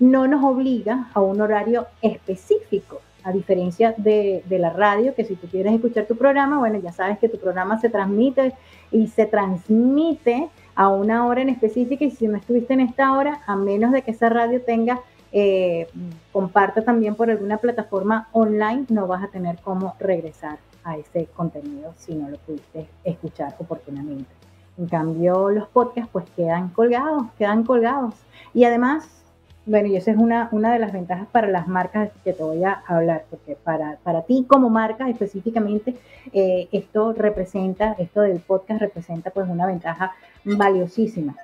no 0.00 0.26
nos 0.26 0.42
obliga 0.42 1.10
a 1.14 1.20
un 1.20 1.40
horario 1.40 1.86
específico, 2.00 3.02
a 3.22 3.30
diferencia 3.30 3.94
de, 3.96 4.42
de, 4.46 4.58
la 4.58 4.70
radio, 4.70 5.14
que 5.14 5.24
si 5.24 5.36
tú 5.36 5.46
quieres 5.46 5.74
escuchar 5.74 6.06
tu 6.06 6.16
programa, 6.16 6.58
bueno, 6.58 6.80
ya 6.80 6.90
sabes 6.90 7.20
que 7.20 7.28
tu 7.28 7.38
programa 7.38 7.78
se 7.78 7.88
transmite 7.88 8.52
y 8.90 9.06
se 9.06 9.26
transmite 9.26 10.50
a 10.74 10.88
una 10.88 11.26
hora 11.26 11.42
en 11.42 11.48
específica 11.48 12.04
y 12.04 12.10
si 12.10 12.28
no 12.28 12.36
estuviste 12.36 12.72
en 12.74 12.80
esta 12.80 13.12
hora, 13.12 13.40
a 13.46 13.56
menos 13.56 13.92
de 13.92 14.02
que 14.02 14.12
esa 14.12 14.28
radio 14.28 14.62
tenga, 14.62 15.00
eh, 15.32 15.88
comparta 16.32 16.82
también 16.82 17.14
por 17.14 17.30
alguna 17.30 17.58
plataforma 17.58 18.28
online, 18.32 18.86
no 18.88 19.06
vas 19.06 19.22
a 19.22 19.28
tener 19.28 19.58
cómo 19.62 19.94
regresar 19.98 20.58
a 20.84 20.96
ese 20.96 21.26
contenido 21.26 21.94
si 21.96 22.14
no 22.14 22.28
lo 22.28 22.38
pudiste 22.38 22.86
escuchar 23.04 23.54
oportunamente. 23.58 24.30
En 24.78 24.86
cambio, 24.86 25.50
los 25.50 25.68
podcasts 25.68 26.10
pues 26.12 26.24
quedan 26.34 26.70
colgados, 26.70 27.24
quedan 27.38 27.64
colgados. 27.64 28.14
Y 28.54 28.64
además 28.64 29.21
bueno, 29.64 29.88
y 29.88 29.96
esa 29.96 30.10
es 30.10 30.16
una, 30.16 30.48
una 30.50 30.72
de 30.72 30.78
las 30.80 30.92
ventajas 30.92 31.28
para 31.28 31.46
las 31.46 31.68
marcas 31.68 32.10
que 32.24 32.32
te 32.32 32.42
voy 32.42 32.64
a 32.64 32.82
hablar, 32.86 33.24
porque 33.30 33.54
para, 33.54 33.98
para 34.02 34.22
ti 34.22 34.44
como 34.48 34.70
marca 34.70 35.08
específicamente, 35.08 35.96
eh, 36.32 36.68
esto 36.72 37.12
representa, 37.12 37.94
esto 37.98 38.22
del 38.22 38.40
podcast 38.40 38.80
representa 38.80 39.30
pues 39.30 39.48
una 39.48 39.66
ventaja 39.66 40.12
valiosísima. 40.44 41.36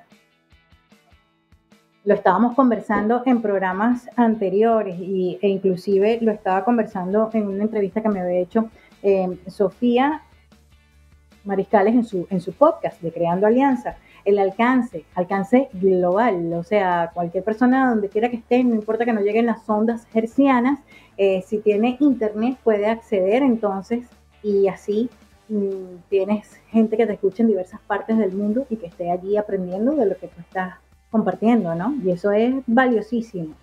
Lo 2.04 2.14
estábamos 2.14 2.56
conversando 2.56 3.22
en 3.26 3.40
programas 3.40 4.08
anteriores 4.16 4.98
y, 4.98 5.38
e 5.40 5.48
inclusive 5.48 6.18
lo 6.20 6.32
estaba 6.32 6.64
conversando 6.64 7.30
en 7.34 7.46
una 7.46 7.64
entrevista 7.64 8.02
que 8.02 8.08
me 8.08 8.20
había 8.20 8.38
hecho 8.38 8.70
eh, 9.02 9.38
Sofía 9.46 10.22
Mariscales 11.44 11.94
en 11.94 12.04
su, 12.04 12.26
en 12.30 12.40
su 12.40 12.52
podcast 12.52 13.00
de 13.00 13.12
Creando 13.12 13.46
Alianza 13.46 13.96
el 14.28 14.38
alcance, 14.38 15.06
alcance 15.14 15.70
global, 15.72 16.52
o 16.52 16.62
sea, 16.62 17.10
cualquier 17.14 17.42
persona 17.42 17.88
donde 17.88 18.10
quiera 18.10 18.28
que 18.28 18.36
esté, 18.36 18.62
no 18.62 18.74
importa 18.74 19.06
que 19.06 19.14
no 19.14 19.22
lleguen 19.22 19.46
las 19.46 19.66
ondas 19.68 20.06
hercianas, 20.12 20.80
eh, 21.16 21.42
si 21.46 21.58
tiene 21.58 21.96
internet 21.98 22.58
puede 22.62 22.86
acceder 22.86 23.42
entonces 23.42 24.06
y 24.42 24.68
así 24.68 25.08
mm, 25.48 26.10
tienes 26.10 26.60
gente 26.68 26.98
que 26.98 27.06
te 27.06 27.14
escucha 27.14 27.42
en 27.42 27.48
diversas 27.48 27.80
partes 27.80 28.18
del 28.18 28.32
mundo 28.32 28.66
y 28.68 28.76
que 28.76 28.88
esté 28.88 29.10
allí 29.10 29.38
aprendiendo 29.38 29.92
de 29.92 30.04
lo 30.04 30.16
que 30.18 30.28
tú 30.28 30.40
estás 30.42 30.74
compartiendo, 31.10 31.74
¿no? 31.74 31.94
Y 32.04 32.10
eso 32.10 32.30
es 32.30 32.54
valiosísimo. 32.66 33.54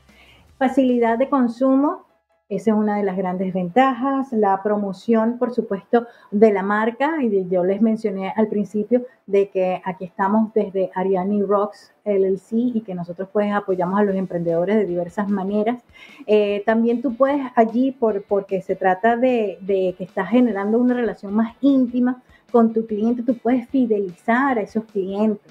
Facilidad 0.58 1.20
de 1.20 1.30
consumo, 1.30 2.08
esa 2.48 2.72
es 2.72 2.78
una 2.78 2.98
de 2.98 3.04
las 3.04 3.18
grandes 3.18 3.54
ventajas. 3.54 4.32
La 4.32 4.62
promoción, 4.62 5.40
por 5.40 5.52
supuesto, 5.52 6.06
de 6.30 6.54
la 6.54 6.62
marca. 6.62 7.24
Y 7.24 7.48
yo 7.50 7.64
les 7.64 7.82
mencioné 7.82 8.34
al 8.36 8.48
principio 8.48 9.06
de 9.26 9.50
que 9.50 9.82
aquí 9.84 10.06
estamos 10.06 10.54
desde 10.54 10.92
Ariani 10.94 11.42
Rocks 11.42 11.92
LLC 12.06 12.52
y 12.52 12.82
que 12.82 12.94
nosotros 12.94 13.30
pues 13.34 13.52
apoyamos 13.52 14.00
a 14.00 14.04
los 14.04 14.16
emprendedores 14.16 14.76
de 14.76 14.86
diversas 14.86 15.28
maneras. 15.28 15.84
Eh, 16.28 16.62
también 16.68 17.02
tú 17.02 17.16
puedes 17.16 17.42
allí, 17.56 17.92
por, 17.92 18.24
porque 18.24 18.62
se 18.62 18.76
trata 18.76 19.18
de, 19.18 19.58
de 19.62 19.96
que 19.98 20.04
estás 20.04 20.30
generando 20.30 20.78
una 20.78 20.94
relación 20.94 21.34
más 21.34 21.56
íntima 21.62 22.22
con 22.52 22.74
tu 22.74 22.86
cliente, 22.86 23.24
tú 23.24 23.36
puedes 23.36 23.68
fidelizar 23.70 24.60
a 24.60 24.62
esos 24.62 24.86
clientes 24.86 25.42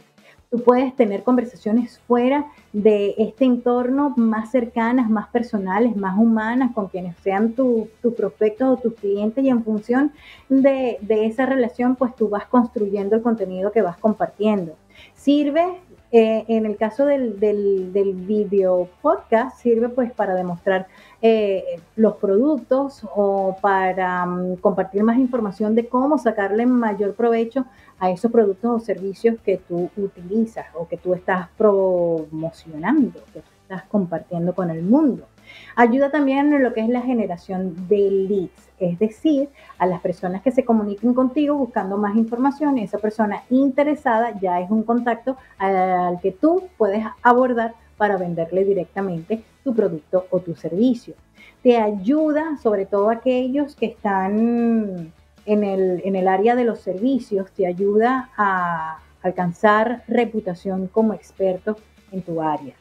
tú 0.55 0.63
puedes 0.63 0.95
tener 0.95 1.25
conversaciones 1.25 1.99
fuera 2.07 2.47
de 2.73 3.17
este 3.19 3.45
entorno 3.45 4.15
más 4.17 4.53
cercanas, 4.53 5.11
más 5.11 5.27
personales, 5.31 5.97
más 5.97 6.17
humanas, 6.17 6.71
con 6.77 6.87
quienes 6.87 7.17
sean 7.25 7.55
tus 7.55 7.89
prospectos 8.17 8.69
o 8.69 8.81
tus 8.81 8.95
clientes 8.95 9.45
y 9.45 9.49
en 9.49 9.65
función 9.65 10.13
de, 10.49 10.99
esa 11.09 11.45
relación, 11.45 11.97
pues 11.97 12.15
tú 12.15 12.29
vas 12.29 12.47
construyendo 12.47 13.17
el 13.17 13.23
contenido 13.23 13.73
que 13.73 13.83
vas 13.83 13.97
compartiendo. 13.97 14.77
Sirve 15.17 15.81
eh, 16.13 16.45
en 16.47 16.67
el 16.67 16.77
caso 16.77 17.05
del, 17.05 17.41
del, 17.41 17.93
del, 17.93 18.13
video 18.13 18.89
podcast, 19.03 19.59
sirve 19.59 19.89
pues 19.89 20.13
para 20.13 20.37
demostrar 20.37 20.87
eh, 21.21 21.65
los 21.97 22.15
productos 22.19 23.05
o 23.17 23.57
para 23.61 24.25
mm, 24.25 24.57
compartir 24.59 25.03
más 25.03 25.19
información 25.19 25.75
de 25.75 25.89
cómo 25.89 26.17
sacarle 26.17 26.65
mayor 26.67 27.15
provecho 27.15 27.65
a 28.05 28.11
esos 28.11 28.31
productos 28.31 28.71
o 28.71 28.85
servicios 28.85 29.37
que 29.43 29.57
tú 29.57 29.91
utilizas 29.97 30.67
o 30.75 30.87
que 30.87 30.99
tú 30.99 31.15
estás 31.15 31.49
promocionando, 31.57 33.19
que 33.33 33.41
tú 33.41 33.49
estás 33.63 33.85
compartiendo 33.85 34.55
con 34.55 34.69
el 34.71 34.83
mundo. 34.83 35.27
Ayuda 35.75 36.11
también 36.11 36.53
en 36.53 36.63
lo 36.63 36.75
que 36.75 36.83
es 36.83 36.89
la 36.91 37.01
generación 37.01 37.89
de 37.89 38.11
leads, 38.11 38.71
es 38.79 38.99
decir, 38.99 39.49
a 39.79 39.87
las 39.87 40.01
personas 40.03 40.43
que 40.43 40.51
se 40.51 40.67
comuniquen 40.67 41.15
contigo 41.15 41.57
buscando 41.57 41.97
más 41.97 42.15
información, 42.17 42.77
esa 42.77 42.99
persona 42.99 43.43
interesada 43.49 44.39
ya 44.39 44.61
es 44.61 44.71
un 44.71 44.83
contacto 44.83 45.39
al 45.57 46.21
que 46.21 46.33
tú 46.33 46.65
puedes 46.77 47.05
abordar 47.23 47.75
para 47.97 48.19
venderle 48.19 48.65
directamente 48.65 49.43
tu 49.63 49.75
producto 49.75 50.27
o 50.31 50.41
tu 50.41 50.55
servicio. 50.57 51.15
Te 51.63 51.79
ayuda, 51.79 52.59
sobre 52.63 52.85
todo 52.85 53.09
aquellos 53.09 53.75
que 53.77 53.87
están 53.87 55.13
en 55.47 55.65
el, 55.65 56.03
en 56.05 56.17
el 56.17 56.29
área 56.29 56.55
de 56.55 56.65
los 56.65 56.81
servicios, 56.81 57.51
te 57.53 57.67
ayuda 57.67 58.31
a 58.37 59.01
alcanzar 59.23 60.05
reputación 60.07 60.87
como 60.89 61.15
experto 61.15 61.77
en 62.13 62.23
tu 62.23 62.43
área. 62.43 62.75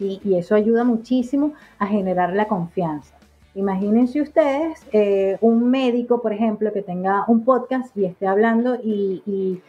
Y 0.00 0.36
eso 0.36 0.54
ayuda 0.54 0.84
muchísimo 0.84 1.54
a 1.78 1.86
generar 1.88 2.32
la 2.32 2.46
confianza. 2.46 3.17
Imagínense 3.58 4.20
ustedes 4.20 4.86
eh, 4.92 5.36
un 5.40 5.68
médico, 5.68 6.22
por 6.22 6.32
ejemplo, 6.32 6.72
que 6.72 6.80
tenga 6.80 7.24
un 7.26 7.44
podcast 7.44 7.94
y 7.96 8.04
esté 8.04 8.28
hablando 8.28 8.76
y, 8.76 9.60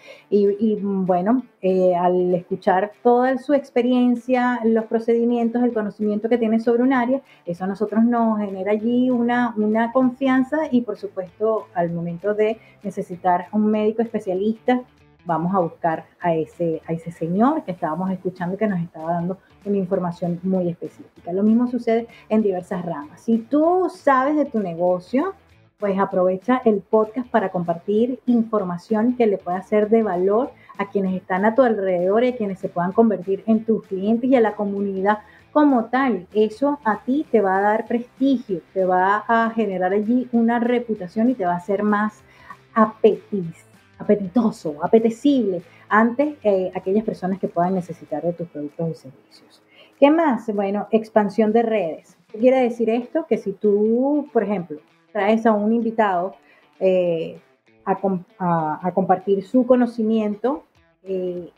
bueno, 0.72 1.42
eh, 1.64 1.96
al 1.96 2.36
escuchar 2.36 2.92
toda 3.02 3.40
su 3.40 3.56
experiencia, 3.56 4.60
los 4.64 4.86
procedimientos, 4.86 5.64
el 5.64 5.74
conocimiento 5.74 6.30
que 6.30 6.38
tiene 6.38 6.60
sobre 6.60 6.84
un 6.84 6.94
área, 6.94 7.24
eso 7.48 7.64
a 7.64 7.68
nosotros 7.68 8.04
nos 8.04 8.38
genera 8.38 8.74
allí 8.74 9.10
una, 9.10 9.56
una 9.58 9.92
confianza 9.92 10.60
y 10.70 10.82
por 10.82 11.00
supuesto 11.00 11.66
al 11.74 11.90
momento 11.90 12.36
de 12.36 12.60
necesitar 12.84 13.48
un 13.54 13.72
médico 13.72 14.04
especialista, 14.04 14.84
vamos 15.26 15.54
a 15.54 15.60
buscar 15.60 16.06
a 16.20 16.34
ese, 16.34 16.82
a 16.88 16.94
ese 16.94 17.12
señor 17.12 17.64
que 17.64 17.72
estábamos 17.72 18.12
escuchando 18.12 18.58
que 18.58 18.68
nos 18.68 18.80
estaba 18.80 19.14
dando 19.14 19.38
una 19.66 19.78
información 19.78 20.40
muy 20.44 20.70
específica. 20.70 21.34
Lo 21.34 21.44
mismo 21.44 21.68
sucede 21.68 22.08
en 22.30 22.42
diversas 22.42 22.86
ramas. 22.86 23.22
Si 23.22 23.38
tú 23.38 23.92
sabes 23.94 24.36
de 24.36 24.46
tu 24.46 24.60
negocio, 24.60 25.34
pues 25.80 25.98
aprovecha 25.98 26.62
el 26.66 26.82
podcast 26.82 27.28
para 27.30 27.50
compartir 27.50 28.20
información 28.26 29.16
que 29.16 29.28
le 29.28 29.38
pueda 29.38 29.62
ser 29.62 29.90
de 29.90 30.04
valor 30.04 30.52
a 30.78 30.90
quienes 30.90 31.16
están 31.16 31.46
a 31.46 31.56
tu 31.56 31.62
alrededor 31.62 32.24
y 32.24 32.30
a 32.30 32.38
quienes 32.38 32.60
se 32.60 32.68
puedan 32.68 32.92
convertir 32.92 33.44
en 33.48 33.64
tus 33.64 33.86
clientes 33.88 34.30
y 34.30 34.36
a 34.36 34.42
la 34.42 34.56
comunidad 34.56 35.20
como 35.52 35.86
tal. 35.86 36.28
Eso 36.34 36.80
a 36.84 37.00
ti 37.04 37.26
te 37.32 37.42
va 37.42 37.58
a 37.58 37.62
dar 37.62 37.88
prestigio, 37.88 38.62
te 38.74 38.86
va 38.86 39.24
a 39.28 39.52
generar 39.52 39.94
allí 39.94 40.28
una 40.32 40.60
reputación 40.60 41.30
y 41.30 41.34
te 41.34 41.46
va 41.46 41.54
a 41.54 41.58
hacer 41.58 41.84
más 41.84 42.22
apetitoso, 42.74 43.66
apetecible 44.00 45.62
ante 45.90 46.38
eh, 46.44 46.72
aquellas 46.76 47.04
personas 47.04 47.40
que 47.40 47.48
puedan 47.48 47.76
necesitar 47.76 48.24
de 48.24 48.34
tus 48.34 48.48
productos 48.48 48.90
y 48.90 48.96
servicios. 48.96 49.62
¿Qué 50.00 50.10
más? 50.10 50.54
Bueno, 50.54 50.88
expansión 50.92 51.52
de 51.52 51.64
redes. 51.64 52.18
¿Qué 52.32 52.40
quiere 52.40 52.62
decir 52.62 52.90
esto? 52.90 53.26
Que 53.28 53.38
si 53.38 53.52
tú, 53.52 54.30
por 54.32 54.44
ejemplo, 54.44 54.80
traes 55.12 55.46
a 55.46 55.52
un 55.52 55.74
invitado 55.74 56.36
eh, 56.80 57.40
a, 57.86 58.92
compartir 58.94 59.44
su 59.44 59.66
conocimiento, 59.66 60.64
eh, 61.04 61.50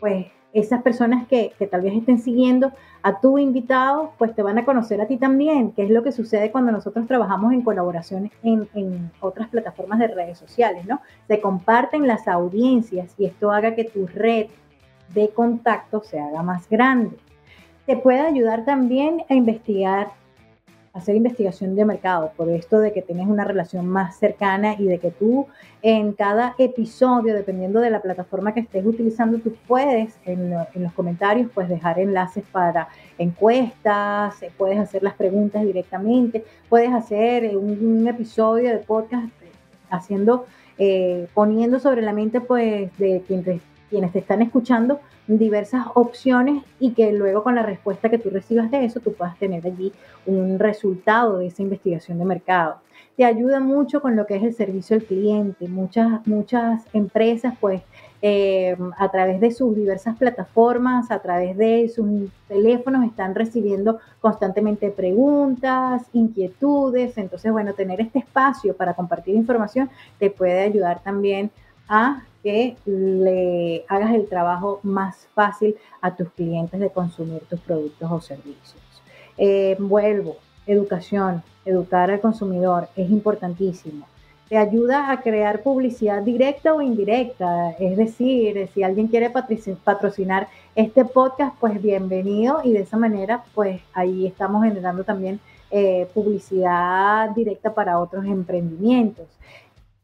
pues 0.00 0.26
esas 0.60 0.82
personas 0.82 1.28
que, 1.28 1.52
tal 1.70 1.82
vez 1.82 1.94
estén 1.94 2.18
siguiendo 2.18 2.72
a 3.02 3.20
tu 3.20 3.38
invitado, 3.38 4.12
pues 4.18 4.34
te 4.34 4.42
van 4.42 4.58
a 4.58 4.64
conocer 4.64 5.00
a 5.00 5.06
ti 5.06 5.18
también, 5.18 5.72
que 5.72 5.84
es 5.84 5.90
lo 5.90 6.02
que 6.02 6.12
sucede 6.12 6.50
cuando 6.50 6.72
nosotros 6.72 7.06
trabajamos 7.06 7.52
en 7.52 7.60
colaboraciones 7.60 8.32
en, 8.42 8.66
en, 8.74 9.10
otras 9.20 9.48
plataformas 9.48 9.98
de 9.98 10.08
redes 10.08 10.38
sociales, 10.38 10.86
¿no? 10.86 11.00
Se 11.28 11.40
comparten 11.40 12.06
las 12.06 12.26
audiencias 12.26 13.14
y 13.18 13.26
esto 13.26 13.50
haga 13.50 13.74
que 13.74 13.84
tu 13.84 14.06
red 14.06 14.46
de 15.12 15.28
contacto 15.28 16.02
se 16.02 16.18
haga 16.18 16.42
más 16.42 16.68
grande. 16.70 17.16
Te 17.84 17.96
puede 17.96 18.20
ayudar 18.20 18.64
también 18.64 19.24
a 19.28 19.34
investigar 19.34 20.12
hacer 20.96 21.14
investigación 21.14 21.76
de 21.76 21.84
mercado, 21.84 22.32
por 22.36 22.48
esto 22.48 22.78
de 22.78 22.92
que 22.92 23.02
tienes 23.02 23.28
una 23.28 23.44
relación 23.44 23.86
más 23.86 24.16
cercana 24.16 24.76
y 24.78 24.84
de 24.84 24.98
que 24.98 25.10
tú 25.10 25.46
en 25.82 26.12
cada 26.14 26.54
episodio, 26.58 27.34
dependiendo 27.34 27.80
de 27.80 27.90
la 27.90 28.00
plataforma 28.00 28.54
que 28.54 28.60
estés 28.60 28.84
utilizando, 28.84 29.38
tú 29.38 29.54
puedes 29.68 30.16
en, 30.24 30.50
los 30.50 30.92
comentarios 30.94 31.50
pues 31.54 31.68
dejar 31.68 31.98
enlaces 31.98 32.44
para 32.50 32.88
encuestas, 33.18 34.42
eh, 34.42 34.50
puedes 34.56 34.78
hacer 34.78 35.02
las 35.02 35.14
preguntas 35.14 35.62
directamente, 35.64 36.44
puedes 36.70 36.92
hacer 36.92 37.56
un, 37.56 38.08
episodio 38.08 38.70
de 38.70 38.78
podcast 38.78 39.26
eh, 39.42 39.50
haciendo, 39.90 40.46
eh, 40.78 41.28
poniendo 41.34 41.78
sobre 41.78 42.00
la 42.00 42.14
mente 42.14 42.40
pues 42.40 42.90
de 42.96 43.22
quienes, 43.26 43.60
quienes 43.90 44.12
te 44.12 44.20
están 44.20 44.40
escuchando 44.40 45.00
diversas 45.26 45.86
opciones 45.94 46.62
y 46.78 46.92
que 46.92 47.12
luego 47.12 47.42
con 47.42 47.54
la 47.54 47.62
respuesta 47.62 48.08
que 48.08 48.18
tú 48.18 48.30
recibas 48.30 48.70
de 48.70 48.84
eso, 48.84 49.00
tú 49.00 49.12
puedas 49.12 49.38
tener 49.38 49.66
allí 49.66 49.92
un 50.24 50.58
resultado 50.58 51.38
de 51.38 51.46
esa 51.46 51.62
investigación 51.62 52.18
de 52.18 52.24
mercado. 52.24 52.76
Te 53.16 53.24
ayuda 53.24 53.60
mucho 53.60 54.02
con 54.02 54.14
lo 54.14 54.26
que 54.26 54.36
es 54.36 54.42
el 54.42 54.54
servicio 54.54 54.96
al 54.96 55.02
cliente. 55.02 55.68
Muchas, 55.68 56.26
muchas 56.26 56.84
empresas, 56.92 57.54
pues, 57.60 57.82
eh, 58.20 58.76
a 58.98 59.10
través 59.10 59.40
de 59.40 59.50
sus 59.52 59.74
diversas 59.74 60.16
plataformas, 60.16 61.10
a 61.10 61.20
través 61.20 61.56
de 61.56 61.88
sus 61.88 62.30
teléfonos, 62.46 63.04
están 63.04 63.34
recibiendo 63.34 64.00
constantemente 64.20 64.90
preguntas, 64.90 66.02
inquietudes. 66.12 67.16
Entonces, 67.16 67.50
bueno, 67.52 67.72
tener 67.72 68.02
este 68.02 68.18
espacio 68.18 68.76
para 68.76 68.92
compartir 68.92 69.34
información 69.34 69.88
te 70.18 70.30
puede 70.30 70.60
ayudar 70.60 71.02
también 71.02 71.50
a 71.88 72.22
que 72.46 72.76
le 72.84 73.84
hagas 73.88 74.14
el 74.14 74.28
trabajo 74.28 74.78
más 74.84 75.26
fácil 75.34 75.74
a 76.00 76.14
tus 76.14 76.28
clientes 76.30 76.78
de 76.78 76.90
consumir 76.90 77.40
tus 77.50 77.58
productos 77.58 78.08
o 78.08 78.20
servicios. 78.20 78.80
Eh, 79.36 79.74
vuelvo, 79.80 80.36
educación, 80.64 81.42
educar 81.64 82.08
al 82.08 82.20
consumidor 82.20 82.86
es 82.94 83.10
importantísimo. 83.10 84.06
Te 84.48 84.56
ayuda 84.56 85.10
a 85.10 85.22
crear 85.22 85.64
publicidad 85.64 86.22
directa 86.22 86.72
o 86.72 86.80
indirecta, 86.80 87.72
es 87.80 87.96
decir, 87.96 88.68
si 88.72 88.84
alguien 88.84 89.08
quiere 89.08 89.28
patrocinar 89.82 90.46
este 90.76 91.04
podcast, 91.04 91.56
pues 91.58 91.82
bienvenido 91.82 92.60
y 92.62 92.74
de 92.74 92.82
esa 92.82 92.96
manera, 92.96 93.42
pues 93.56 93.80
ahí 93.92 94.24
estamos 94.24 94.62
generando 94.62 95.02
también 95.02 95.40
eh, 95.72 96.06
publicidad 96.14 97.30
directa 97.30 97.74
para 97.74 97.98
otros 97.98 98.24
emprendimientos 98.24 99.26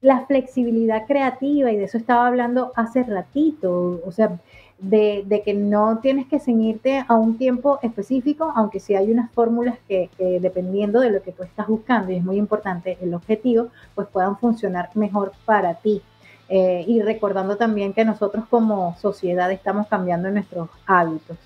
la 0.02 0.26
flexibilidad 0.26 1.06
creativa, 1.06 1.70
y 1.72 1.76
de 1.76 1.84
eso 1.84 1.96
estaba 1.96 2.26
hablando 2.26 2.72
hace 2.74 3.04
ratito, 3.04 4.00
o 4.04 4.12
sea, 4.12 4.38
de, 4.78 5.42
que 5.44 5.54
no 5.54 6.00
tienes 6.00 6.26
que 6.26 6.40
ceñirte 6.40 7.04
a 7.06 7.14
un 7.14 7.38
tiempo 7.38 7.78
específico, 7.82 8.52
aunque 8.56 8.80
sí 8.80 8.96
hay 8.96 9.10
unas 9.12 9.30
fórmulas 9.30 9.78
que, 9.88 10.10
dependiendo 10.40 11.00
de 11.00 11.10
lo 11.10 11.22
que 11.22 11.32
tú 11.32 11.44
estás 11.44 11.68
buscando, 11.68 12.12
y 12.12 12.16
es 12.16 12.24
muy 12.24 12.36
importante 12.36 12.98
el 13.00 13.14
objetivo, 13.14 13.68
pues 13.94 14.08
puedan 14.08 14.36
funcionar 14.38 14.90
mejor 14.94 15.32
para 15.44 15.74
ti. 15.74 16.02
Eh, 16.48 16.84
y 16.86 17.00
recordando 17.00 17.56
también 17.56 17.94
que 17.94 18.04
nosotros 18.04 18.44
como 18.50 18.96
sociedad 18.98 19.50
estamos 19.52 19.86
cambiando 19.86 20.30
nuestros 20.30 20.68
hábitos 20.84 21.38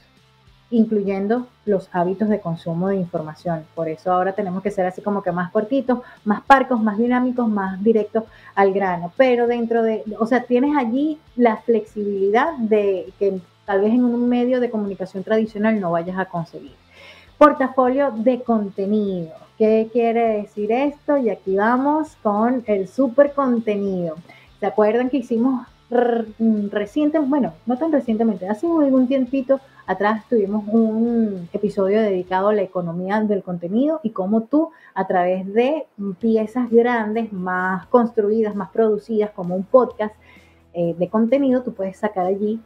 incluyendo 0.70 1.46
los 1.64 1.88
hábitos 1.92 2.29
de 2.29 2.40
consumo 2.40 2.88
de 2.88 2.96
información. 2.96 3.64
Por 3.74 3.88
eso 3.88 4.12
ahora 4.12 4.33
tenemos 4.33 4.62
que 4.62 4.70
ser 4.70 4.87
así 4.87 5.00
como 5.00 5.22
que 5.22 5.33
más 5.33 5.50
cortitos, 5.50 6.00
más 6.24 6.42
parcos, 6.42 6.83
más 6.83 6.98
dinámicos, 6.98 7.48
más 7.48 7.83
directos 7.83 8.24
al 8.55 8.72
grano. 8.72 9.12
Pero 9.16 9.46
dentro 9.46 9.83
de, 9.83 10.02
o 10.18 10.26
sea, 10.26 10.42
tienes 10.42 10.76
allí 10.76 11.18
la 11.37 11.59
flexibilidad 11.59 12.55
de 12.59 13.12
que 13.18 13.40
tal 13.64 13.81
vez 13.81 13.92
en 13.92 14.05
un 14.05 14.29
medio 14.29 14.61
de 14.61 14.70
comunicación 14.70 15.22
tradicional 15.24 15.81
no 15.81 15.92
vayas 15.92 16.18
a 16.18 16.26
conseguir. 16.26 16.74
Portafolio 17.38 18.12
de 18.12 18.42
contenido. 18.42 19.33
¿Qué 19.59 19.88
quiere 19.92 20.42
decir 20.42 20.72
esto? 20.72 21.16
Y 21.16 21.31
aquí 21.31 21.57
vamos 21.57 22.16
con 22.22 22.62
el 22.66 22.88
super 22.88 23.33
contenido. 23.33 24.16
¿Se 24.61 24.66
acuerdan 24.66 25.11
que 25.11 25.18
hicimos 25.18 25.66
recientemente, 25.88 27.31
bueno, 27.31 27.55
no 27.66 27.79
tan 27.79 27.92
recientemente, 27.92 28.49
hace 28.49 28.66
algún 28.66 29.07
tiempito 29.07 29.61
atrás 29.87 30.25
tuvimos 30.29 30.64
un 30.66 31.49
episodio 31.53 32.01
dedicado 32.01 32.49
a 32.49 32.55
la 32.55 32.62
economía 32.62 33.20
del 33.22 33.42
contenido 33.42 34.01
y 34.03 34.11
cómo 34.11 34.42
tú 34.42 34.70
a 34.94 35.07
través 35.07 35.53
de 35.53 35.87
piezas 36.18 36.70
grandes, 36.70 37.33
más 37.33 37.87
construidas, 37.87 38.57
más 38.57 38.70
producidas 38.70 39.31
como 39.31 39.55
un 39.55 39.62
podcast 39.62 40.14
eh, 40.75 40.94
de 40.99 41.09
contenido, 41.09 41.62
tú 41.62 41.72
puedes 41.72 41.96
sacar 41.96 42.27
allí 42.27 42.61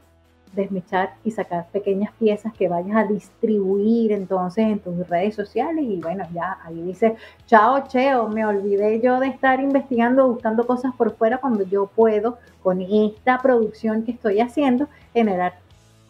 desmechar 0.53 1.15
y 1.25 1.31
sacar 1.31 1.69
pequeñas 1.71 2.13
piezas 2.19 2.53
que 2.53 2.69
vayas 2.69 2.97
a 2.97 3.05
distribuir 3.05 4.13
entonces 4.13 4.67
en 4.67 4.81
tus 4.81 5.09
redes 5.09 5.35
sociales 5.35 5.85
y 5.89 6.01
bueno, 6.01 6.25
ya 6.35 6.59
ahí 6.65 6.83
dice, 6.83 7.17
chao 7.47 7.85
Cheo, 7.87 8.29
me 8.29 8.45
olvidé 8.45 9.01
yo 9.01 9.21
de 9.21 9.29
estar 9.29 9.61
investigando, 9.61 10.29
buscando 10.29 10.67
cosas 10.67 10.95
por 10.95 11.15
fuera 11.17 11.39
cuando 11.39 11.65
yo 11.65 11.87
puedo 11.87 12.39
con 12.63 12.81
esta 12.81 13.39
producción 13.41 14.03
que 14.03 14.13
estoy 14.13 14.41
haciendo 14.41 14.89
generar 15.13 15.55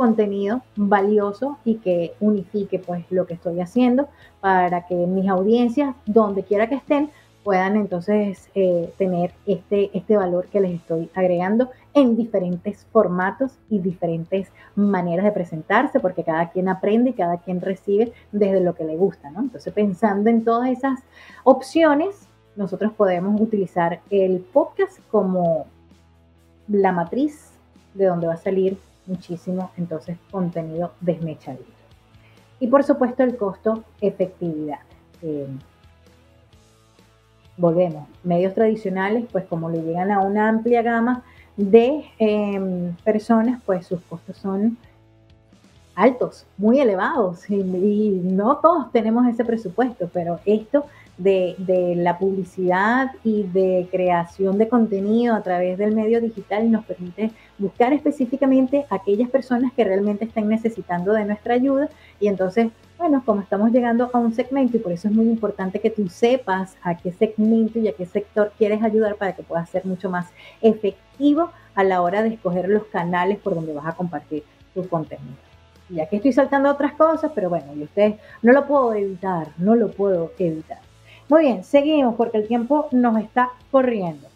contenido 0.01 0.63
valioso 0.77 1.59
y 1.63 1.75
que 1.75 2.15
unifique 2.21 2.79
pues 2.79 3.05
lo 3.11 3.27
que 3.27 3.35
estoy 3.35 3.61
haciendo 3.61 4.09
para 4.41 4.87
que 4.87 4.95
mis 4.95 5.29
audiencias, 5.29 5.95
donde 6.07 6.43
quiera 6.43 6.71
que 6.71 6.77
estén, 6.77 7.11
puedan 7.45 7.77
entonces 7.77 8.49
eh, 8.55 8.93
tener 8.99 9.33
este, 9.47 9.91
este 9.97 10.17
valor 10.17 10.47
que 10.49 10.61
les 10.61 10.73
estoy 10.75 11.11
agregando 11.15 11.71
en 11.95 12.17
diferentes 12.17 12.87
formatos 12.93 13.53
y 13.69 13.79
diferentes 13.79 14.49
maneras 14.77 15.25
de 15.25 15.33
presentarse, 15.33 16.01
porque 16.01 16.23
cada 16.23 16.51
quien 16.51 16.69
aprende 16.69 17.11
y 17.11 17.15
cada 17.15 17.39
quien 17.39 17.61
recibe 17.61 18.13
desde 18.31 18.61
lo 18.61 18.75
que 18.75 18.85
le 18.85 18.97
gusta, 18.97 19.31
¿no? 19.31 19.41
Entonces, 19.41 19.73
pensando 19.73 20.31
en 20.31 20.45
todas 20.45 20.71
esas 20.71 21.01
opciones, 21.45 22.29
nosotros 22.57 22.93
podemos 22.93 23.41
utilizar 23.41 24.01
el 24.11 24.41
podcast 24.41 24.99
como 25.11 25.67
la 26.69 26.93
matriz 26.93 27.53
de 27.95 28.07
donde 28.07 28.27
va 28.27 28.35
a 28.35 28.39
salir 28.39 28.79
muchísimo 29.07 29.71
entonces 29.77 30.17
contenido 30.31 30.93
desmechadito. 31.01 31.65
Y 32.61 32.69
por 32.69 32.85
supuesto 32.85 33.23
el 33.23 33.37
costo 33.37 33.85
efectividad. 34.01 34.81
Eh, 35.23 35.49
volvemos, 37.61 38.09
medios 38.25 38.55
tradicionales, 38.55 39.27
pues 39.31 39.45
como 39.45 39.69
le 39.69 39.83
llegan 39.83 40.11
a 40.11 40.21
una 40.21 40.49
amplia 40.49 40.83
gama 40.83 41.23
de 41.57 42.05
em, 42.19 42.95
personas, 43.05 43.61
pues 43.67 43.87
sus 43.87 44.01
costos 44.03 44.37
son 44.39 44.79
altos, 45.95 46.47
muy 46.57 46.81
elevados 46.81 47.49
y, 47.51 47.63
no 47.63 48.57
todos 48.57 48.91
tenemos 48.91 49.27
ese 49.27 49.45
presupuesto, 49.45 50.09
pero 50.13 50.41
esto 50.47 50.87
de, 51.19 51.55
de, 51.59 51.95
la 51.97 52.19
publicidad 52.19 53.11
y 53.23 53.43
de 53.43 53.87
creación 53.91 54.57
de 54.57 54.69
contenido 54.69 55.35
a 55.35 55.43
través 55.43 55.77
del 55.77 55.95
medio 55.95 56.23
digital 56.23 56.71
nos 56.71 56.87
permite 56.87 57.31
buscar 57.59 57.93
específicamente 57.93 58.87
aquellas 58.89 59.29
personas 59.29 59.73
que 59.75 59.85
realmente 59.85 60.25
están 60.25 60.49
necesitando 60.49 61.13
de 61.13 61.27
nuestra 61.27 61.55
ayuda 61.55 61.91
y 62.19 62.29
entonces 62.29 62.69
bueno, 63.01 63.23
como 63.25 63.41
estamos 63.41 63.73
llegando 63.73 64.11
a 64.13 64.19
un 64.19 64.35
segmento 64.35 64.77
y 64.77 64.81
por 64.81 64.93
eso 64.93 65.09
es 65.09 65.15
muy 65.15 65.25
importante 65.25 65.81
que 65.81 65.89
tú 65.89 66.07
sepas 66.11 66.77
a 66.83 66.99
qué 66.99 67.11
segmento 67.13 67.79
y 67.79 67.89
a 67.89 67.95
qué 67.95 68.05
sector 68.05 68.53
quieres 68.59 68.83
ayudar 68.83 69.17
para 69.17 69.35
que 69.35 69.43
puedas 69.43 69.71
ser 69.71 69.87
mucho 69.87 70.11
más 70.11 70.27
efectivo 70.61 71.51
a 71.75 71.83
la 71.83 72.03
hora 72.03 72.23
de 72.23 72.35
escoger 72.35 72.69
los 72.69 72.85
canales 72.85 73.39
por 73.39 73.55
donde 73.55 73.73
vas 73.73 73.87
a 73.87 73.97
compartir 73.97 74.45
tu 74.75 74.87
contenido. 74.87 75.35
Y 75.89 76.01
aquí 76.01 76.17
estoy 76.17 76.35
saltando 76.35 76.71
otras 76.71 76.93
cosas, 76.93 77.33
pero 77.35 77.49
bueno, 77.49 77.73
y 77.75 77.85
ustedes 77.85 78.17
no 78.43 78.53
lo 78.53 78.67
puedo 78.67 78.93
evitar, 78.93 79.49
no 79.57 79.75
lo 79.77 79.91
puedo 79.91 80.33
evitar. 80.39 80.81
Muy 81.31 81.45
bien, 81.45 81.65
seguimos 81.65 82.17
porque 82.17 82.37
el 82.37 82.49
tiempo 82.49 82.89
nos 82.93 83.17
está 83.17 83.49
corriendo. 83.71 84.29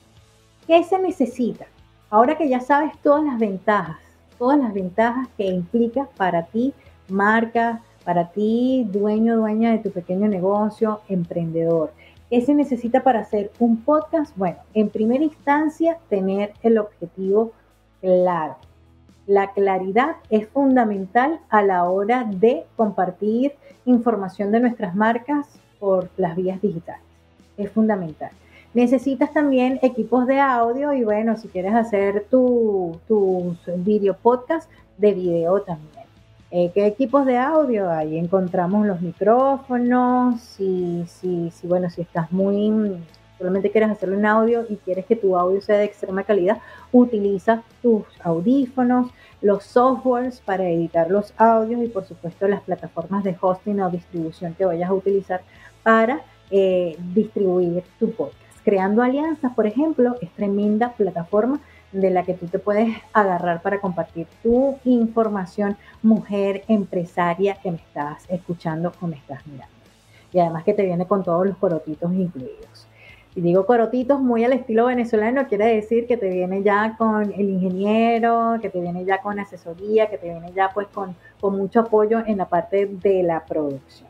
¿Qué 0.66 0.82
se 0.84 0.98
necesita? 0.98 1.66
Ahora 2.08 2.38
que 2.38 2.48
ya 2.48 2.60
sabes 2.60 2.92
todas 3.02 3.24
las 3.24 3.38
ventajas, 3.38 3.98
todas 4.38 4.58
las 4.58 4.72
ventajas 4.72 5.28
que 5.36 5.48
implica 5.48 6.08
para 6.16 6.44
ti, 6.44 6.72
marca, 7.08 7.82
para 8.04 8.30
ti, 8.30 8.86
dueño, 8.90 9.36
dueña 9.36 9.72
de 9.72 9.78
tu 9.78 9.90
pequeño 9.90 10.28
negocio, 10.28 11.00
emprendedor. 11.08 11.92
¿Qué 12.30 12.40
se 12.42 12.54
necesita 12.54 13.02
para 13.02 13.20
hacer 13.20 13.50
un 13.58 13.82
podcast? 13.82 14.36
Bueno, 14.36 14.58
en 14.74 14.90
primera 14.90 15.24
instancia, 15.24 15.98
tener 16.08 16.52
el 16.62 16.78
objetivo 16.78 17.52
claro. 18.00 18.56
La 19.26 19.52
claridad 19.52 20.16
es 20.28 20.48
fundamental 20.48 21.40
a 21.48 21.62
la 21.62 21.84
hora 21.84 22.24
de 22.24 22.64
compartir 22.76 23.52
información 23.86 24.52
de 24.52 24.60
nuestras 24.60 24.94
marcas 24.94 25.46
por 25.78 26.10
las 26.16 26.36
vías 26.36 26.60
digitales. 26.60 27.02
Es 27.56 27.70
fundamental. 27.70 28.30
Necesitas 28.74 29.32
también 29.32 29.78
equipos 29.82 30.26
de 30.26 30.40
audio 30.40 30.92
y 30.92 31.04
bueno, 31.04 31.36
si 31.36 31.48
quieres 31.48 31.74
hacer 31.74 32.26
tus 32.28 32.98
tu 33.06 33.56
video 33.76 34.14
podcast, 34.16 34.68
de 34.98 35.14
video 35.14 35.62
también. 35.62 36.03
Eh, 36.56 36.70
¿Qué 36.72 36.86
equipos 36.86 37.26
de 37.26 37.36
audio? 37.36 37.90
Ahí 37.90 38.16
encontramos 38.16 38.86
los 38.86 39.00
micrófonos, 39.00 40.40
si, 40.40 41.04
bueno, 41.64 41.90
si 41.90 42.02
estás 42.02 42.30
muy, 42.30 42.96
solamente 43.36 43.72
quieres 43.72 43.90
hacerlo 43.90 44.16
en 44.16 44.24
audio 44.24 44.64
y 44.68 44.76
quieres 44.76 45.04
que 45.04 45.16
tu 45.16 45.36
audio 45.36 45.60
sea 45.60 45.78
de 45.78 45.86
extrema 45.86 46.22
calidad, 46.22 46.58
utiliza 46.92 47.64
tus 47.82 48.04
audífonos, 48.22 49.10
los 49.42 49.64
softwares 49.64 50.40
para 50.42 50.70
editar 50.70 51.10
los 51.10 51.34
audios 51.38 51.82
y 51.82 51.88
por 51.88 52.04
supuesto 52.04 52.46
las 52.46 52.62
plataformas 52.62 53.24
de 53.24 53.36
hosting 53.40 53.80
o 53.80 53.90
distribución 53.90 54.54
que 54.54 54.64
vayas 54.64 54.90
a 54.90 54.94
utilizar 54.94 55.40
para 55.82 56.20
eh, 56.52 56.96
distribuir 57.14 57.82
tu 57.98 58.12
podcast. 58.12 58.38
Creando 58.62 59.02
alianzas, 59.02 59.52
por 59.54 59.66
ejemplo, 59.66 60.14
es 60.20 60.30
tremenda 60.30 60.92
plataforma 60.92 61.60
de 61.94 62.10
la 62.10 62.24
que 62.24 62.34
tú 62.34 62.46
te 62.46 62.58
puedes 62.58 62.96
agarrar 63.12 63.62
para 63.62 63.80
compartir 63.80 64.26
tu 64.42 64.76
información, 64.84 65.76
mujer 66.02 66.64
empresaria 66.68 67.54
que 67.62 67.70
me 67.70 67.78
estás 67.78 68.24
escuchando 68.28 68.92
o 69.00 69.06
me 69.06 69.16
estás 69.16 69.46
mirando. 69.46 69.72
Y 70.32 70.40
además 70.40 70.64
que 70.64 70.74
te 70.74 70.84
viene 70.84 71.06
con 71.06 71.22
todos 71.22 71.46
los 71.46 71.56
corotitos 71.56 72.12
incluidos. 72.12 72.88
Y 73.36 73.40
digo 73.40 73.66
corotitos 73.66 74.20
muy 74.20 74.44
al 74.44 74.52
estilo 74.52 74.86
venezolano, 74.86 75.48
quiere 75.48 75.66
decir 75.66 76.06
que 76.06 76.16
te 76.16 76.28
viene 76.28 76.62
ya 76.62 76.96
con 76.96 77.32
el 77.32 77.50
ingeniero, 77.50 78.58
que 78.62 78.70
te 78.70 78.80
viene 78.80 79.04
ya 79.04 79.22
con 79.22 79.40
asesoría, 79.40 80.08
que 80.08 80.18
te 80.18 80.28
viene 80.28 80.52
ya 80.54 80.70
pues 80.72 80.86
con, 80.88 81.16
mucho 81.42 81.80
apoyo 81.80 82.20
en 82.26 82.38
la 82.38 82.48
parte 82.48 82.86
de 82.86 83.22
la 83.22 83.44
producción. 83.44 84.08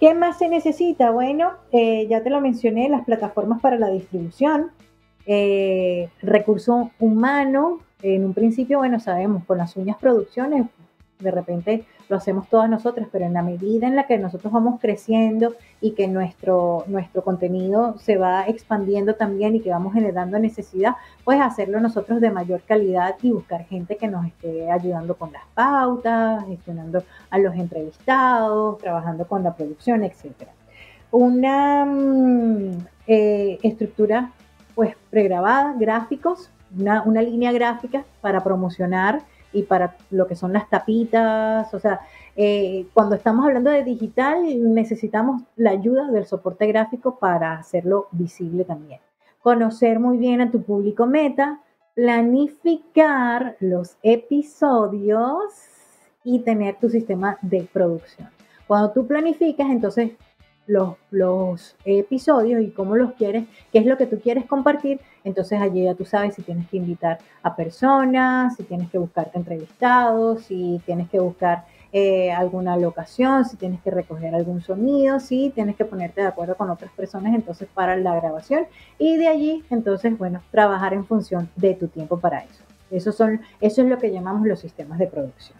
¿Qué 0.00 0.14
más 0.14 0.38
se 0.38 0.48
necesita? 0.48 1.10
Bueno, 1.10 1.52
eh, 1.70 2.06
ya 2.08 2.22
te 2.22 2.30
lo 2.30 2.40
mencioné, 2.40 2.88
las 2.88 3.04
plataformas 3.04 3.60
para 3.60 3.78
la 3.78 3.88
distribución, 3.88 4.72
eh, 5.26 6.08
recurso 6.22 6.90
humano, 6.98 7.80
en 8.02 8.24
un 8.24 8.34
principio, 8.34 8.78
bueno, 8.78 9.00
sabemos, 9.00 9.44
con 9.44 9.58
las 9.58 9.76
uñas 9.76 9.96
producciones, 9.98 10.66
de 11.18 11.30
repente 11.30 11.84
lo 12.08 12.16
hacemos 12.16 12.48
todas 12.48 12.70
nosotras, 12.70 13.08
pero 13.10 13.24
en 13.24 13.32
la 13.32 13.42
medida 13.42 13.86
en 13.86 13.96
la 13.96 14.06
que 14.06 14.18
nosotros 14.18 14.52
vamos 14.52 14.80
creciendo 14.80 15.54
y 15.80 15.92
que 15.92 16.06
nuestro, 16.08 16.84
nuestro 16.86 17.24
contenido 17.24 17.96
se 17.98 18.16
va 18.16 18.46
expandiendo 18.46 19.14
también 19.14 19.56
y 19.56 19.60
que 19.60 19.70
vamos 19.70 19.94
generando 19.94 20.38
necesidad, 20.38 20.94
pues 21.24 21.40
hacerlo 21.40 21.80
nosotros 21.80 22.20
de 22.20 22.30
mayor 22.30 22.62
calidad 22.62 23.16
y 23.22 23.32
buscar 23.32 23.64
gente 23.64 23.96
que 23.96 24.08
nos 24.08 24.26
esté 24.26 24.70
ayudando 24.70 25.16
con 25.16 25.32
las 25.32 25.44
pautas, 25.54 26.46
gestionando 26.46 27.02
a 27.30 27.38
los 27.38 27.54
entrevistados, 27.54 28.78
trabajando 28.78 29.26
con 29.26 29.42
la 29.42 29.54
producción, 29.54 30.04
etc. 30.04 30.48
Una 31.10 31.84
mm, 31.84 32.70
eh, 33.06 33.58
estructura 33.62 34.30
pues 34.76 34.94
pregrabada, 35.10 35.74
gráficos, 35.76 36.50
una, 36.78 37.02
una, 37.02 37.22
línea 37.22 37.50
gráfica 37.50 38.04
para 38.20 38.44
promocionar 38.44 39.22
y 39.52 39.62
para 39.62 39.96
lo 40.10 40.26
que 40.26 40.36
son 40.36 40.52
las 40.52 40.68
tapitas, 40.68 41.72
o 41.72 41.80
sea, 41.80 42.00
eh, 42.36 42.86
cuando 42.92 43.14
estamos 43.14 43.46
hablando 43.46 43.70
de 43.70 43.82
digital 43.82 44.44
necesitamos 44.74 45.42
la 45.56 45.70
ayuda 45.70 46.10
del 46.10 46.26
soporte 46.26 46.66
gráfico 46.66 47.18
para 47.18 47.54
hacerlo 47.54 48.08
visible 48.12 48.64
también. 48.64 49.00
Conocer 49.40 49.98
muy 49.98 50.18
bien 50.18 50.42
a 50.42 50.50
tu 50.50 50.62
público 50.62 51.06
meta, 51.06 51.60
planificar 51.94 53.56
los 53.60 53.96
episodios 54.02 55.54
y 56.22 56.40
tener 56.40 56.76
tu 56.76 56.90
sistema 56.90 57.38
de 57.40 57.66
producción. 57.72 58.28
Cuando 58.66 58.90
tú 58.90 59.06
planificas, 59.06 59.70
entonces 59.70 60.10
los, 60.66 61.76
episodios 61.84 62.62
y 62.62 62.70
cómo 62.70 62.96
los 62.96 63.12
quieres, 63.12 63.46
qué 63.72 63.78
es 63.78 63.86
lo 63.86 63.96
que 63.96 64.06
tú 64.06 64.20
quieres 64.20 64.46
compartir, 64.46 65.00
entonces 65.24 65.60
allí 65.60 65.84
ya 65.84 65.94
tú 65.94 66.04
sabes 66.04 66.34
si 66.34 66.42
tienes 66.42 66.68
que 66.68 66.76
invitar 66.76 67.18
a 67.42 67.54
personas, 67.54 68.56
si 68.56 68.64
tienes 68.64 68.90
que 68.90 68.98
buscarte 68.98 69.38
entrevistados, 69.38 70.42
si 70.44 70.80
tienes 70.84 71.08
que 71.08 71.18
buscar 71.18 71.64
eh, 71.92 72.32
alguna 72.32 72.76
locación, 72.76 73.44
si 73.44 73.56
tienes 73.56 73.80
que 73.80 73.90
recoger 73.90 74.34
algún 74.34 74.60
sonido, 74.60 75.20
si 75.20 75.50
tienes 75.50 75.76
que 75.76 75.84
ponerte 75.84 76.20
de 76.20 76.26
acuerdo 76.26 76.56
con 76.56 76.68
otras 76.68 76.90
personas 76.92 77.34
entonces 77.34 77.68
para 77.72 77.96
la 77.96 78.14
grabación 78.16 78.66
y 78.98 79.16
de 79.16 79.28
allí 79.28 79.64
entonces, 79.70 80.16
bueno, 80.18 80.42
trabajar 80.50 80.92
en 80.94 81.06
función 81.06 81.48
de 81.56 81.74
tu 81.74 81.88
tiempo 81.88 82.18
para 82.18 82.44
eso. 82.44 83.12
Son, 83.12 83.40
eso 83.60 83.82
es 83.82 83.88
lo 83.88 83.98
que 83.98 84.12
llamamos 84.12 84.46
los 84.46 84.60
sistemas 84.60 84.98
de 84.98 85.06
producción. 85.06 85.58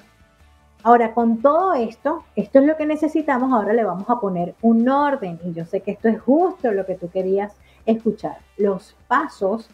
Ahora, 0.87 1.14
con 1.14 1.42
todo 1.42 1.75
esto, 1.75 2.22
esto 2.37 2.61
es 2.61 2.64
lo 2.64 2.77
que 2.77 2.87
necesitamos, 2.87 3.53
ahora 3.53 3.72
le 3.72 3.83
vamos 3.83 4.09
a 4.09 4.20
poner 4.20 4.55
un 4.62 4.88
orden 4.88 5.40
y 5.44 5.53
yo 5.53 5.64
sé 5.64 5.81
que 5.81 5.90
esto 5.90 6.07
es 6.07 6.20
justo 6.20 6.70
lo 6.70 6.87
que 6.87 6.94
tú 6.94 7.11
querías 7.11 7.57
escuchar, 7.87 8.37
los 8.57 8.94
pasos 9.09 9.68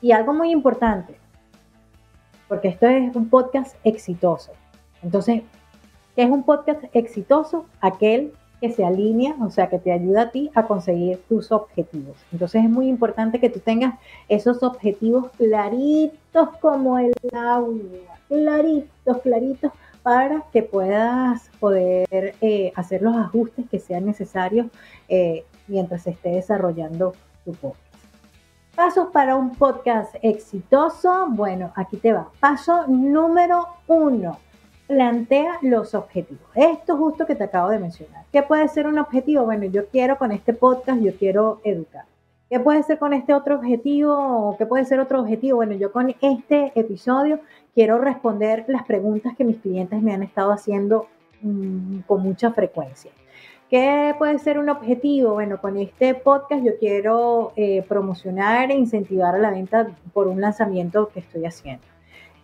y 0.00 0.12
algo 0.12 0.32
muy 0.32 0.50
importante, 0.50 1.14
porque 2.48 2.68
esto 2.68 2.86
es 2.86 3.14
un 3.14 3.28
podcast 3.28 3.76
exitoso. 3.84 4.52
Entonces, 5.02 5.42
¿qué 6.16 6.22
es 6.22 6.30
un 6.30 6.42
podcast 6.42 6.84
exitoso? 6.94 7.66
Aquel 7.82 8.32
que 8.62 8.72
se 8.72 8.82
alinea, 8.82 9.36
o 9.42 9.50
sea, 9.50 9.68
que 9.68 9.78
te 9.78 9.92
ayuda 9.92 10.22
a 10.22 10.30
ti 10.30 10.50
a 10.54 10.66
conseguir 10.66 11.20
tus 11.28 11.52
objetivos. 11.52 12.16
Entonces 12.32 12.64
es 12.64 12.70
muy 12.70 12.88
importante 12.88 13.40
que 13.40 13.50
tú 13.50 13.60
tengas 13.60 13.98
esos 14.30 14.62
objetivos 14.62 15.32
claritos 15.36 16.48
como 16.62 16.98
el 16.98 17.12
agua, 17.34 17.74
claritos, 18.28 19.18
claritos, 19.22 19.72
para 20.02 20.44
que 20.52 20.62
puedas 20.62 21.50
poder 21.60 22.34
eh, 22.40 22.72
hacer 22.74 23.02
los 23.02 23.16
ajustes 23.16 23.66
que 23.70 23.78
sean 23.78 24.06
necesarios 24.06 24.66
eh, 25.08 25.44
mientras 25.66 26.06
esté 26.06 26.30
desarrollando 26.30 27.14
tu 27.44 27.52
podcast. 27.52 27.90
Pasos 28.74 29.08
para 29.12 29.36
un 29.36 29.54
podcast 29.56 30.14
exitoso. 30.22 31.26
Bueno, 31.30 31.72
aquí 31.76 31.96
te 31.96 32.12
va. 32.12 32.28
Paso 32.40 32.86
número 32.86 33.66
uno. 33.86 34.38
plantea 34.86 35.58
los 35.62 35.94
objetivos. 35.94 36.48
Esto 36.54 36.96
justo 36.96 37.24
que 37.24 37.36
te 37.36 37.44
acabo 37.44 37.68
de 37.68 37.78
mencionar. 37.78 38.24
¿Qué 38.32 38.42
puede 38.42 38.66
ser 38.68 38.88
un 38.88 38.98
objetivo? 38.98 39.44
Bueno, 39.44 39.66
yo 39.66 39.86
quiero 39.86 40.18
con 40.18 40.32
este 40.32 40.52
podcast, 40.52 41.00
yo 41.00 41.14
quiero 41.16 41.60
educar. 41.62 42.06
¿Qué 42.50 42.58
puede 42.58 42.82
ser 42.82 42.98
con 42.98 43.12
este 43.12 43.32
otro 43.32 43.54
objetivo? 43.54 44.56
¿Qué 44.58 44.66
puede 44.66 44.84
ser 44.84 44.98
otro 44.98 45.20
objetivo? 45.20 45.58
Bueno, 45.58 45.74
yo 45.74 45.92
con 45.92 46.16
este 46.20 46.72
episodio 46.74 47.38
quiero 47.76 47.98
responder 47.98 48.64
las 48.66 48.84
preguntas 48.84 49.36
que 49.36 49.44
mis 49.44 49.58
clientes 49.58 50.02
me 50.02 50.12
han 50.12 50.24
estado 50.24 50.50
haciendo 50.50 51.06
mm, 51.42 52.00
con 52.08 52.24
mucha 52.24 52.50
frecuencia. 52.50 53.12
¿Qué 53.70 54.16
puede 54.18 54.40
ser 54.40 54.58
un 54.58 54.68
objetivo? 54.68 55.34
Bueno, 55.34 55.60
con 55.60 55.76
este 55.76 56.12
podcast 56.14 56.64
yo 56.64 56.72
quiero 56.80 57.52
eh, 57.54 57.84
promocionar 57.88 58.72
e 58.72 58.74
incentivar 58.74 59.36
a 59.36 59.38
la 59.38 59.52
venta 59.52 59.86
por 60.12 60.26
un 60.26 60.40
lanzamiento 60.40 61.08
que 61.14 61.20
estoy 61.20 61.44
haciendo. 61.44 61.84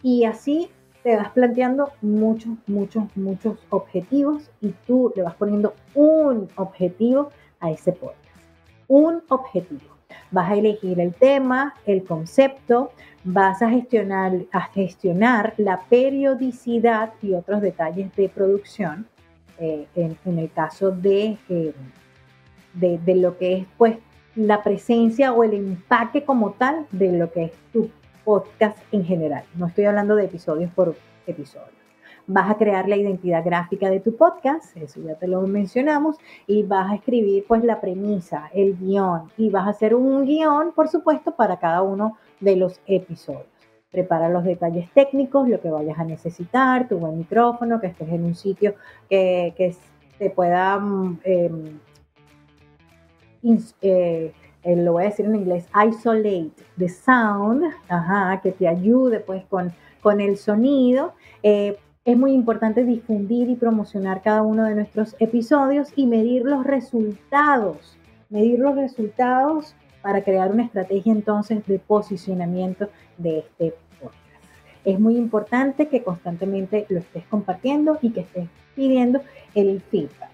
Y 0.05 0.23
así 0.23 0.71
te 1.03 1.16
vas 1.16 1.33
planteando 1.33 1.90
muchos, 2.01 2.53
muchos, 2.69 3.03
muchos 3.16 3.59
objetivos 3.71 4.53
y 4.61 4.69
tú 4.87 5.12
le 5.16 5.23
vas 5.23 5.35
poniendo 5.35 5.75
un 5.97 6.49
objetivo 6.55 7.31
a 7.59 7.73
ese 7.73 7.90
podcast. 7.90 8.21
Un 8.87 9.25
objetivo. 9.31 9.96
Vas 10.31 10.50
a 10.50 10.55
elegir 10.55 11.00
el 11.00 11.14
tema, 11.14 11.74
el 11.87 12.05
concepto, 12.05 12.92
vas 13.24 13.62
a 13.62 13.70
gestionar, 13.70 14.33
a 14.52 14.62
gestionar 14.62 15.55
la 15.57 15.81
periodicidad 15.88 17.12
y 17.22 17.35
otros 17.35 17.61
detalles 17.61 18.14
de 18.16 18.29
producción. 18.29 19.07
Eh, 19.59 19.87
en, 19.94 20.38
el 20.38 20.50
caso 20.52 20.90
de, 20.90 21.38
eh, 21.48 21.72
de, 22.74 22.98
de, 22.98 23.14
lo 23.14 23.38
que 23.38 23.57
es 23.57 23.66
pues 23.79 23.96
la 24.35 24.62
presencia 24.62 25.33
o 25.33 25.44
el 25.44 25.55
empaque 25.55 26.24
como 26.24 26.52
tal 26.52 26.87
de 26.92 27.11
lo 27.12 27.33
que 27.33 27.44
es 27.44 27.52
tu 27.72 27.90
podcast 28.22 28.76
en 28.92 29.05
general. 29.05 29.44
No 29.55 29.68
estoy 29.68 29.87
hablando 29.87 30.14
de 30.14 30.26
episodios 30.26 30.70
por 30.72 30.94
episodio. 31.26 31.86
Vas 32.29 32.51
a 32.51 32.57
crear 32.57 32.89
la 32.89 32.97
identidad 32.97 33.45
gráfica 33.45 33.89
de 33.89 34.01
tu 34.01 34.17
podcast, 34.17 34.77
eso 34.77 35.01
ya 35.01 35.15
te 35.15 35.29
lo 35.29 35.43
mencionamos, 35.43 36.17
y 36.49 36.65
vas 36.65 36.91
a 36.91 36.97
escribir 36.97 37.45
pues 37.47 37.62
la 37.62 37.81
premisa, 37.81 38.51
el 38.53 38.77
guion, 38.77 39.31
y 39.37 39.49
vas 39.51 39.67
a 39.67 39.71
hacer 39.71 39.95
un 39.95 40.25
guion, 40.25 40.73
por 40.73 40.89
supuesto, 40.89 41.37
para 41.37 41.59
cada 41.59 41.83
uno 41.83 42.17
de 42.41 42.57
los 42.57 42.81
episodios. 42.87 43.47
Prepara 43.93 44.29
los 44.29 44.43
detalles 44.43 44.91
técnicos, 44.93 45.49
lo 45.49 45.61
que 45.61 45.71
vayas 45.71 45.99
a 45.99 46.05
necesitar, 46.05 46.89
tu 46.89 46.99
buen 46.99 47.17
micrófono, 47.17 47.81
que 47.81 47.87
estés 47.87 48.09
en 48.09 48.25
un 48.25 48.35
sitio 48.35 48.75
que, 49.09 49.55
que 49.57 49.77
te 50.19 50.31
pueda, 50.31 50.79
mm, 50.79 51.21
em, 51.23 51.79
eh, 53.81 54.33
eh, 54.62 54.77
lo 54.77 54.95
voy 54.95 55.05
a 55.05 55.07
decir 55.07 55.27
en 55.27 55.37
inglés, 55.37 55.69
isolate 55.89 56.51
the 56.77 56.89
sound, 56.89 57.62
ajá, 57.89 58.41
que 58.43 58.51
te 58.51 58.67
ayude 58.67 59.21
pues 59.21 59.45
con, 59.45 59.73
con 60.01 60.21
el 60.21 60.37
sonido. 60.37 61.15
Eh, 61.45 61.79
es 62.07 62.16
muy 62.16 62.33
importante 62.33 62.85
difundir 62.85 63.51
y 63.51 63.57
promocionar 63.57 64.23
cada 64.23 64.42
uno 64.42 64.64
de 64.64 64.77
nuestros 64.77 65.16
episodios 65.19 65.88
y 65.97 66.07
medir 66.07 66.45
los 66.45 66.64
resultados, 66.64 67.99
medir 68.31 68.61
los 68.61 68.77
resultados 68.77 69.75
para 70.03 70.23
crear 70.23 70.53
una 70.53 70.62
estrategia 70.62 71.12
entonces 71.12 71.66
de 71.66 71.81
posicionamiento 71.81 72.88
de 73.19 73.40
este 73.40 73.75
podcast. 74.01 74.23
Es 74.85 75.01
muy 75.01 75.16
importante 75.16 75.88
que 75.88 76.05
constantemente 76.05 76.87
lo 76.90 77.01
estés 77.01 77.25
compartiendo 77.27 77.99
y 78.01 78.11
que 78.11 78.21
estés 78.21 78.49
pidiendo 78.77 79.21
el 79.57 79.81
feedback. 79.81 80.31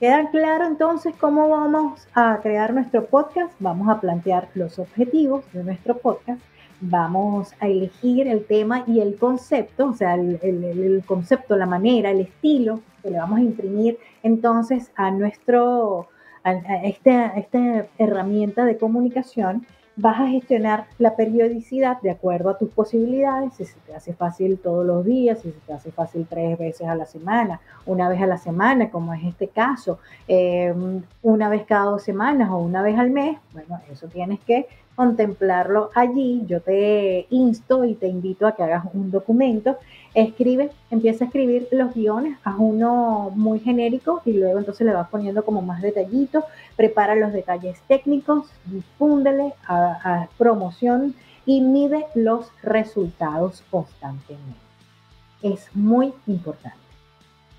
¿Queda 0.00 0.30
claro 0.30 0.64
entonces 0.64 1.14
cómo 1.20 1.50
vamos 1.50 2.08
a 2.14 2.38
crear 2.42 2.72
nuestro 2.72 3.04
podcast? 3.04 3.52
Vamos 3.58 3.90
a 3.90 4.00
plantear 4.00 4.48
los 4.54 4.78
objetivos 4.78 5.44
de 5.52 5.62
nuestro 5.62 5.98
podcast 5.98 6.40
vamos 6.80 7.52
a 7.60 7.68
elegir 7.68 8.26
el 8.26 8.44
tema 8.44 8.84
y 8.86 9.00
el 9.00 9.16
concepto, 9.16 9.88
o 9.88 9.94
sea, 9.94 10.14
el, 10.14 11.02
concepto, 11.06 11.56
la 11.56 11.66
manera, 11.66 12.10
el 12.10 12.20
estilo 12.20 12.80
que 13.02 13.10
le 13.10 13.18
vamos 13.18 13.38
a 13.38 13.42
imprimir 13.42 13.98
entonces 14.22 14.90
a 14.96 15.10
nuestro, 15.10 16.08
a, 16.44 16.52
esta, 16.84 17.26
esta 17.36 17.86
herramienta 17.98 18.64
de 18.64 18.78
comunicación 18.78 19.66
vas 19.96 20.20
a 20.20 20.28
gestionar 20.28 20.86
la 20.98 21.14
periodicidad 21.14 22.00
de 22.00 22.10
acuerdo 22.10 22.48
a 22.48 22.58
tus 22.58 22.70
posibilidades, 22.70 23.54
si 23.54 23.66
se 23.66 23.78
te 23.80 23.94
hace 23.94 24.14
fácil 24.14 24.58
todos 24.58 24.86
los 24.86 25.04
días, 25.04 25.40
si 25.40 25.50
se 25.50 25.58
te 25.60 25.72
hace 25.72 25.92
fácil 25.92 26.26
tres 26.28 26.58
veces 26.58 26.86
a 26.86 26.94
la 26.94 27.06
semana, 27.06 27.60
una 27.84 28.08
vez 28.08 28.22
a 28.22 28.26
la 28.26 28.38
semana, 28.38 28.90
como 28.90 29.12
es 29.12 29.24
este 29.24 29.48
caso, 29.48 29.98
eh, 30.26 30.74
una 31.22 31.48
vez 31.48 31.64
cada 31.66 31.84
dos 31.86 32.02
semanas 32.02 32.50
o 32.50 32.58
una 32.58 32.82
vez 32.82 32.98
al 32.98 33.10
mes, 33.10 33.38
bueno, 33.52 33.80
eso 33.90 34.06
tienes 34.08 34.40
que 34.40 34.68
contemplarlo 35.00 35.90
allí. 35.94 36.44
Yo 36.46 36.60
te 36.60 37.26
insto 37.30 37.86
y 37.86 37.94
te 37.94 38.06
invito 38.06 38.46
a 38.46 38.54
que 38.54 38.64
hagas 38.64 38.84
un 38.92 39.10
documento, 39.10 39.78
escribe, 40.12 40.72
empieza 40.90 41.24
a 41.24 41.28
escribir 41.28 41.68
los 41.70 41.94
guiones, 41.94 42.36
haz 42.44 42.56
uno 42.58 43.32
muy 43.34 43.60
genérico 43.60 44.20
y 44.26 44.34
luego 44.34 44.58
entonces 44.58 44.86
le 44.86 44.92
vas 44.92 45.08
poniendo 45.08 45.42
como 45.42 45.62
más 45.62 45.80
detallitos, 45.80 46.44
prepara 46.76 47.14
los 47.14 47.32
detalles 47.32 47.80
técnicos, 47.88 48.50
difúndele 48.66 49.54
a, 49.66 49.76
a 50.04 50.28
promoción 50.36 51.14
y 51.46 51.62
mide 51.62 52.04
los 52.14 52.52
resultados 52.62 53.64
constantemente. 53.70 54.60
Es 55.40 55.74
muy 55.74 56.12
importante. 56.26 56.76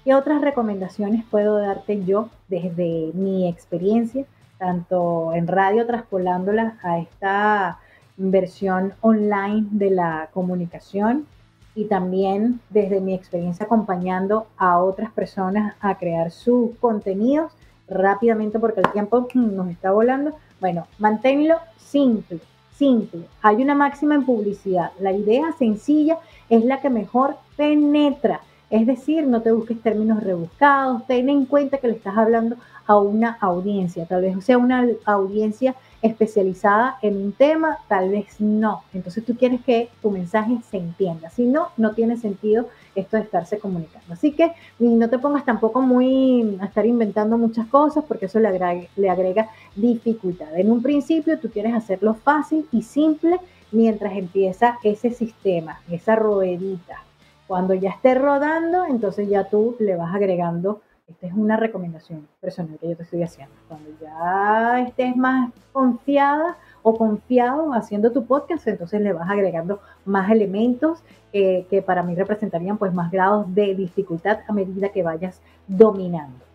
¿Qué 0.04 0.14
otras 0.14 0.42
recomendaciones 0.42 1.26
puedo 1.26 1.58
darte 1.58 2.06
yo 2.06 2.30
desde 2.50 3.10
mi 3.16 3.50
experiencia? 3.50 4.28
Tanto 4.62 5.34
en 5.34 5.48
radio, 5.48 5.88
traspolándola 5.88 6.78
a 6.84 7.00
esta 7.00 7.80
versión 8.16 8.94
online 9.02 9.66
de 9.72 9.90
la 9.90 10.30
comunicación 10.32 11.26
y 11.74 11.86
también 11.86 12.60
desde 12.70 13.02
mi 13.02 13.16
experiencia 13.16 13.66
acompañando 13.66 14.46
a 14.58 14.78
otras 14.78 15.12
personas 15.14 15.74
a 15.82 15.98
crear 15.98 16.30
sus 16.30 16.78
contenidos 16.78 17.52
rápidamente 17.88 18.60
porque 18.60 18.82
el 18.82 18.92
tiempo 18.92 19.28
nos 19.34 19.68
está 19.70 19.92
volando. 19.94 20.38
Bueno, 20.60 20.86
manténlo 21.00 21.56
simple, 21.78 22.40
simple. 22.72 23.26
Hay 23.42 23.64
una 23.64 23.74
máxima 23.74 24.14
en 24.14 24.26
publicidad. 24.26 24.92
La 25.00 25.12
idea 25.12 25.54
sencilla 25.58 26.20
es 26.50 26.64
la 26.64 26.82
que 26.82 26.92
mejor 26.92 27.36
penetra. 27.58 28.42
Es 28.72 28.88
decir, 28.88 29.28
no 29.28 29.42
te 29.42 29.52
busques 29.52 29.82
términos 29.82 30.24
rebuscados, 30.24 31.06
ten 31.06 31.28
en 31.28 31.46
cuenta 31.46 31.78
que 31.78 31.90
le 31.90 31.96
estás 31.96 32.18
hablando 32.18 32.56
a 32.88 32.98
una 32.98 33.38
audiencia, 33.42 34.06
tal 34.06 34.22
vez 34.22 34.46
sea 34.46 34.58
una 34.58 34.88
audiencia 35.04 35.76
especializada 36.02 36.98
en 37.02 37.18
un 37.18 37.32
tema, 37.34 37.80
tal 37.90 38.10
vez 38.10 38.40
no. 38.40 38.84
Entonces 38.94 39.26
tú 39.26 39.36
quieres 39.36 39.60
que 39.62 39.90
tu 40.02 40.10
mensaje 40.10 40.58
se 40.70 40.78
entienda. 40.78 41.30
Si 41.30 41.44
no, 41.46 41.68
no 41.76 41.92
tiene 41.92 42.16
sentido 42.16 42.70
esto 42.96 43.18
de 43.18 43.24
estarse 43.24 43.60
comunicando. 43.60 44.14
Así 44.14 44.32
que 44.32 44.54
no 44.80 45.10
te 45.10 45.20
pongas 45.20 45.44
tampoco 45.44 45.82
muy 45.82 46.58
a 46.62 46.66
estar 46.66 46.86
inventando 46.86 47.38
muchas 47.38 47.68
cosas 47.68 48.06
porque 48.08 48.28
eso 48.28 48.40
le 48.40 48.48
agrega, 48.48 48.88
le 48.96 49.10
agrega 49.10 49.50
dificultad. 49.76 50.58
En 50.58 50.72
un 50.72 50.82
principio 50.82 51.38
tú 51.40 51.50
quieres 51.50 51.74
hacerlo 51.74 52.14
fácil 52.14 52.66
y 52.72 52.84
simple 52.84 53.38
mientras 53.74 54.14
empieza 54.14 54.78
ese 54.82 55.12
sistema, 55.12 55.82
esa 55.90 56.16
ruedita. 56.16 57.04
Cuando 57.52 57.74
ya 57.74 57.90
esté 57.90 58.16
rodando, 58.16 58.86
entonces 58.86 59.28
ya 59.28 59.44
tú 59.50 59.76
le 59.78 59.98
vas 59.98 60.16
agregando 60.16 60.80
esta 61.06 61.28
es 61.28 61.34
una 61.34 61.58
recomendación 61.58 62.26
personal 62.40 62.78
que 62.80 62.88
yo 62.88 62.96
te 62.96 63.04
estoy 63.04 63.24
haciendo. 63.24 63.54
Cuando 63.68 63.90
ya 64.00 64.80
estés 64.88 65.18
más 65.18 65.52
confiada 65.74 66.56
o 66.82 66.98
confiado 66.98 67.74
haciendo 67.74 68.14
tu 68.14 68.26
podcast, 68.26 68.66
entonces 68.70 69.02
le 69.02 69.12
vas 69.12 69.30
agregando 69.30 69.82
más 70.06 70.32
elementos 70.32 71.04
que 71.34 71.84
para 71.86 72.04
mí 72.04 72.16
representarían 72.16 72.78
pues 72.78 72.94
más 72.94 73.12
grados 73.12 73.54
de 73.54 73.76
dificultad 73.76 74.40
a 74.48 74.54
medida 74.54 74.88
que 74.88 75.04
vayas 75.04 75.42
dominando. 75.68 76.46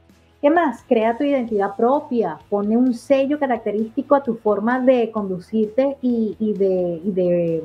¿Qué 0.40 0.48
más? 0.48 0.82
Crea 0.88 1.18
tu 1.18 1.24
identidad 1.24 1.76
propia, 1.76 2.38
pone 2.48 2.78
un 2.78 2.94
sello 2.94 3.38
característico 3.38 4.14
a 4.14 4.22
tu 4.22 4.36
forma 4.36 4.80
de 4.80 5.10
conducirte 5.10 5.98
y 6.00 6.54
de 6.54 7.02
de 7.04 7.64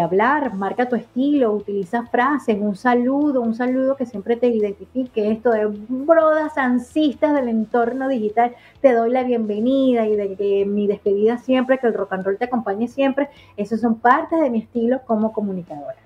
hablar, 0.00 0.54
marca 0.54 0.88
tu 0.88 0.96
estilo, 0.96 1.52
utiliza 1.52 2.06
frases, 2.06 2.56
un 2.60 2.76
saludo, 2.76 3.40
un 3.40 3.54
saludo 3.54 3.96
que 3.96 4.06
siempre 4.06 4.36
te 4.36 4.48
identifique, 4.48 5.30
esto 5.30 5.50
de 5.50 5.66
brodas 5.66 6.56
ansistas 6.58 7.34
del 7.34 7.48
entorno 7.48 8.08
digital, 8.08 8.54
te 8.80 8.92
doy 8.92 9.10
la 9.10 9.22
bienvenida 9.22 10.06
y 10.06 10.16
de 10.16 10.64
mi 10.66 10.86
despedida 10.86 11.38
siempre, 11.38 11.78
que 11.78 11.86
el 11.86 11.94
rock 11.94 12.12
and 12.12 12.24
roll 12.24 12.38
te 12.38 12.46
acompañe 12.46 12.88
siempre, 12.88 13.28
esos 13.56 13.80
son 13.80 13.96
partes 13.96 14.40
de 14.40 14.50
mi 14.50 14.60
estilo 14.60 15.02
como 15.06 15.32
comunicadora. 15.32 15.98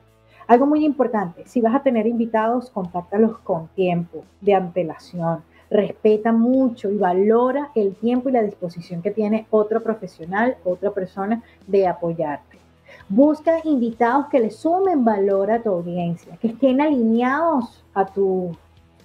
Algo 0.48 0.64
muy 0.64 0.84
importante, 0.84 1.44
si 1.46 1.60
vas 1.60 1.74
a 1.74 1.82
tener 1.82 2.06
invitados, 2.06 2.70
contáctalos 2.70 3.38
con 3.38 3.68
tiempo, 3.68 4.24
de 4.40 4.54
antelación. 4.54 5.42
Respeta 5.70 6.32
mucho 6.32 6.90
y 6.90 6.96
valora 6.96 7.70
el 7.74 7.94
tiempo 7.94 8.30
y 8.30 8.32
la 8.32 8.42
disposición 8.42 9.02
que 9.02 9.10
tiene 9.10 9.46
otro 9.50 9.82
profesional, 9.82 10.56
otra 10.64 10.90
persona 10.92 11.42
de 11.66 11.86
apoyarte. 11.86 12.67
Busca 13.08 13.60
invitados 13.64 14.26
que 14.26 14.38
le 14.38 14.50
sumen 14.50 15.04
valor 15.04 15.50
a 15.50 15.62
tu 15.62 15.70
audiencia, 15.70 16.36
que 16.36 16.48
estén 16.48 16.80
alineados 16.82 17.82
a 17.94 18.04
tus 18.04 18.56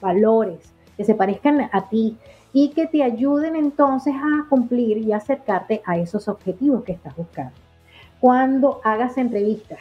valores, 0.01 0.73
que 0.97 1.05
se 1.05 1.15
parezcan 1.15 1.69
a 1.71 1.87
ti 1.87 2.17
y 2.51 2.69
que 2.69 2.85
te 2.85 3.01
ayuden 3.01 3.55
entonces 3.55 4.13
a 4.13 4.49
cumplir 4.49 4.97
y 4.97 5.13
acercarte 5.13 5.81
a 5.85 5.97
esos 5.97 6.27
objetivos 6.27 6.83
que 6.83 6.91
estás 6.91 7.15
buscando. 7.15 7.53
Cuando 8.19 8.81
hagas 8.83 9.17
entrevistas, 9.17 9.79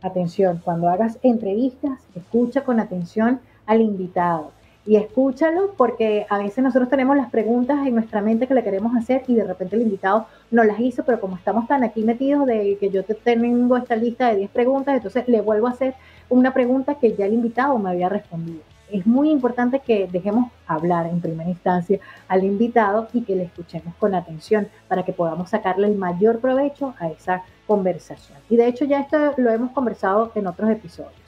atención, 0.00 0.60
cuando 0.64 0.88
hagas 0.88 1.18
entrevistas, 1.22 2.00
escucha 2.14 2.62
con 2.62 2.78
atención 2.78 3.40
al 3.66 3.80
invitado 3.80 4.52
y 4.84 4.96
escúchalo 4.96 5.74
porque 5.76 6.26
a 6.28 6.38
veces 6.38 6.64
nosotros 6.64 6.90
tenemos 6.90 7.16
las 7.16 7.30
preguntas 7.30 7.86
en 7.86 7.94
nuestra 7.94 8.20
mente 8.20 8.48
que 8.48 8.54
le 8.54 8.64
queremos 8.64 8.96
hacer 8.96 9.22
y 9.28 9.34
de 9.34 9.44
repente 9.44 9.76
el 9.76 9.82
invitado 9.82 10.26
no 10.50 10.64
las 10.64 10.80
hizo, 10.80 11.04
pero 11.04 11.20
como 11.20 11.36
estamos 11.36 11.68
tan 11.68 11.84
aquí 11.84 12.02
metidos 12.02 12.46
de 12.46 12.76
que 12.80 12.90
yo 12.90 13.04
te 13.04 13.14
tengo 13.14 13.76
esta 13.76 13.94
lista 13.94 14.28
de 14.28 14.38
10 14.38 14.50
preguntas, 14.50 14.96
entonces 14.96 15.28
le 15.28 15.40
vuelvo 15.40 15.68
a 15.68 15.70
hacer 15.70 15.94
una 16.28 16.52
pregunta 16.52 16.96
que 16.96 17.14
ya 17.14 17.26
el 17.26 17.34
invitado 17.34 17.78
me 17.78 17.90
había 17.90 18.08
respondido. 18.08 18.60
Es 18.90 19.06
muy 19.06 19.30
importante 19.30 19.80
que 19.80 20.06
dejemos 20.10 20.50
hablar 20.66 21.06
en 21.06 21.20
primera 21.20 21.48
instancia 21.48 21.98
al 22.28 22.44
invitado 22.44 23.08
y 23.14 23.22
que 23.22 23.36
le 23.36 23.44
escuchemos 23.44 23.94
con 23.94 24.14
atención 24.14 24.68
para 24.88 25.04
que 25.04 25.12
podamos 25.12 25.48
sacarle 25.48 25.86
el 25.86 25.96
mayor 25.96 26.40
provecho 26.40 26.94
a 26.98 27.08
esa 27.08 27.42
conversación. 27.66 28.38
Y 28.50 28.56
de 28.56 28.66
hecho 28.66 28.84
ya 28.84 29.00
esto 29.00 29.32
lo 29.38 29.50
hemos 29.50 29.70
conversado 29.70 30.32
en 30.34 30.46
otros 30.46 30.68
episodios. 30.68 31.21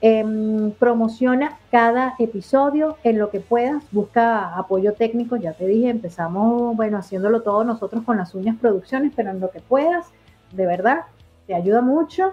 Em, 0.00 0.70
promociona 0.72 1.58
cada 1.72 2.14
episodio 2.20 2.96
en 3.02 3.18
lo 3.18 3.30
que 3.30 3.40
puedas, 3.40 3.82
busca 3.90 4.56
apoyo 4.56 4.92
técnico, 4.92 5.34
ya 5.36 5.54
te 5.54 5.66
dije, 5.66 5.90
empezamos, 5.90 6.76
bueno, 6.76 6.98
haciéndolo 6.98 7.42
todo 7.42 7.64
nosotros 7.64 8.04
con 8.04 8.16
las 8.16 8.32
uñas 8.34 8.56
producciones, 8.60 9.12
pero 9.16 9.30
en 9.30 9.40
lo 9.40 9.50
que 9.50 9.58
puedas, 9.58 10.06
de 10.52 10.66
verdad, 10.66 11.00
te 11.48 11.54
ayuda 11.54 11.82
mucho. 11.82 12.32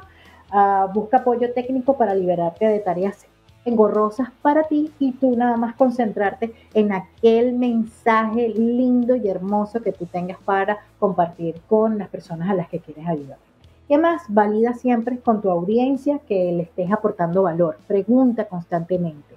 Ah, 0.51 0.88
busca 0.93 1.17
apoyo 1.17 1.54
técnico 1.54 1.97
para 1.97 2.13
liberarte 2.13 2.65
de 2.65 2.80
tareas 2.80 3.25
engorrosas 3.65 4.30
para 4.43 4.63
ti 4.63 4.91
y 4.99 5.13
tú 5.13 5.36
nada 5.36 5.58
más 5.58 5.75
concentrarte 5.75 6.54
en 6.75 6.93
aquel 6.93 7.54
mensaje 7.54 8.49
lindo 8.49 9.15
y 9.15 9.28
hermoso 9.28 9.82
que 9.82 9.91
tú 9.91 10.06
tengas 10.06 10.38
para 10.45 10.78
compartir 10.99 11.60
con 11.67 11.97
las 11.97 12.10
personas 12.10 12.47
a 12.49 12.54
las 12.54 12.69
que 12.69 12.80
quieres 12.80 13.08
ayudar. 13.08 13.44
¿Qué 13.87 13.99
más? 13.99 14.23
Valida 14.29 14.73
siempre 14.73 15.19
con 15.19 15.41
tu 15.41 15.49
audiencia 15.51 16.19
que 16.27 16.51
le 16.51 16.63
estés 16.63 16.91
aportando 16.91 17.43
valor. 17.43 17.77
Pregunta 17.87 18.45
constantemente. 18.45 19.35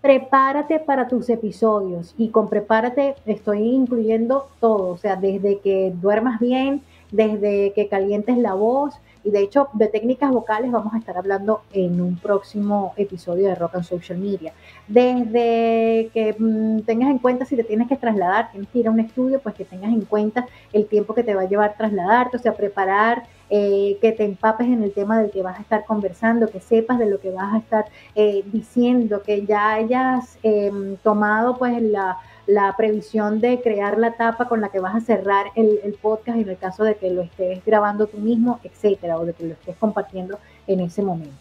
Prepárate 0.00 0.80
para 0.80 1.08
tus 1.08 1.28
episodios 1.28 2.14
y 2.16 2.30
con 2.30 2.48
prepárate 2.48 3.14
estoy 3.26 3.60
incluyendo 3.68 4.48
todo, 4.60 4.88
o 4.88 4.96
sea, 4.96 5.16
desde 5.16 5.58
que 5.58 5.92
duermas 5.94 6.40
bien, 6.40 6.82
desde 7.10 7.72
que 7.74 7.88
calientes 7.88 8.38
la 8.38 8.54
voz, 8.54 8.94
y 9.24 9.30
de 9.30 9.40
hecho, 9.40 9.68
de 9.74 9.86
técnicas 9.86 10.30
vocales 10.32 10.72
vamos 10.72 10.94
a 10.94 10.98
estar 10.98 11.16
hablando 11.16 11.62
en 11.72 12.00
un 12.00 12.16
próximo 12.16 12.92
episodio 12.96 13.48
de 13.48 13.54
Rock 13.54 13.76
and 13.76 13.84
Social 13.84 14.18
Media. 14.18 14.52
Desde 14.88 16.10
que 16.12 16.34
mm, 16.36 16.80
tengas 16.80 17.10
en 17.10 17.18
cuenta 17.18 17.44
si 17.44 17.54
te 17.54 17.62
tienes 17.62 17.88
que 17.88 17.96
trasladar, 17.96 18.50
tienes 18.50 18.68
que 18.70 18.80
ir 18.80 18.88
a 18.88 18.90
un 18.90 18.98
estudio, 18.98 19.38
pues 19.40 19.54
que 19.54 19.64
tengas 19.64 19.92
en 19.92 20.04
cuenta 20.06 20.46
el 20.72 20.86
tiempo 20.86 21.14
que 21.14 21.22
te 21.22 21.34
va 21.34 21.42
a 21.42 21.48
llevar 21.48 21.76
trasladarte, 21.76 22.36
o 22.36 22.40
sea, 22.40 22.54
preparar, 22.54 23.24
eh, 23.54 23.98
que 24.00 24.12
te 24.12 24.24
empapes 24.24 24.66
en 24.66 24.82
el 24.82 24.92
tema 24.92 25.20
del 25.20 25.30
que 25.30 25.42
vas 25.42 25.58
a 25.58 25.62
estar 25.62 25.84
conversando, 25.84 26.48
que 26.48 26.60
sepas 26.60 26.98
de 26.98 27.06
lo 27.06 27.20
que 27.20 27.30
vas 27.30 27.54
a 27.54 27.58
estar 27.58 27.84
eh, 28.14 28.42
diciendo, 28.46 29.22
que 29.22 29.44
ya 29.44 29.74
hayas 29.74 30.38
em, 30.42 30.96
tomado 30.96 31.58
pues 31.58 31.80
la 31.82 32.18
la 32.46 32.74
previsión 32.76 33.40
de 33.40 33.60
crear 33.60 33.98
la 33.98 34.12
tapa 34.12 34.48
con 34.48 34.60
la 34.60 34.70
que 34.70 34.80
vas 34.80 34.94
a 34.94 35.00
cerrar 35.00 35.46
el, 35.54 35.96
podcast 36.00 36.38
en 36.38 36.48
el 36.48 36.58
caso 36.58 36.84
de 36.84 36.96
que 36.96 37.10
lo 37.10 37.22
estés 37.22 37.64
grabando 37.64 38.06
tú 38.06 38.18
mismo, 38.18 38.58
etcétera, 38.64 39.18
o 39.18 39.24
de 39.24 39.32
que 39.32 39.44
lo 39.44 39.52
estés 39.52 39.76
compartiendo 39.76 40.38
en 40.66 40.80
ese 40.80 41.02
momento. 41.02 41.36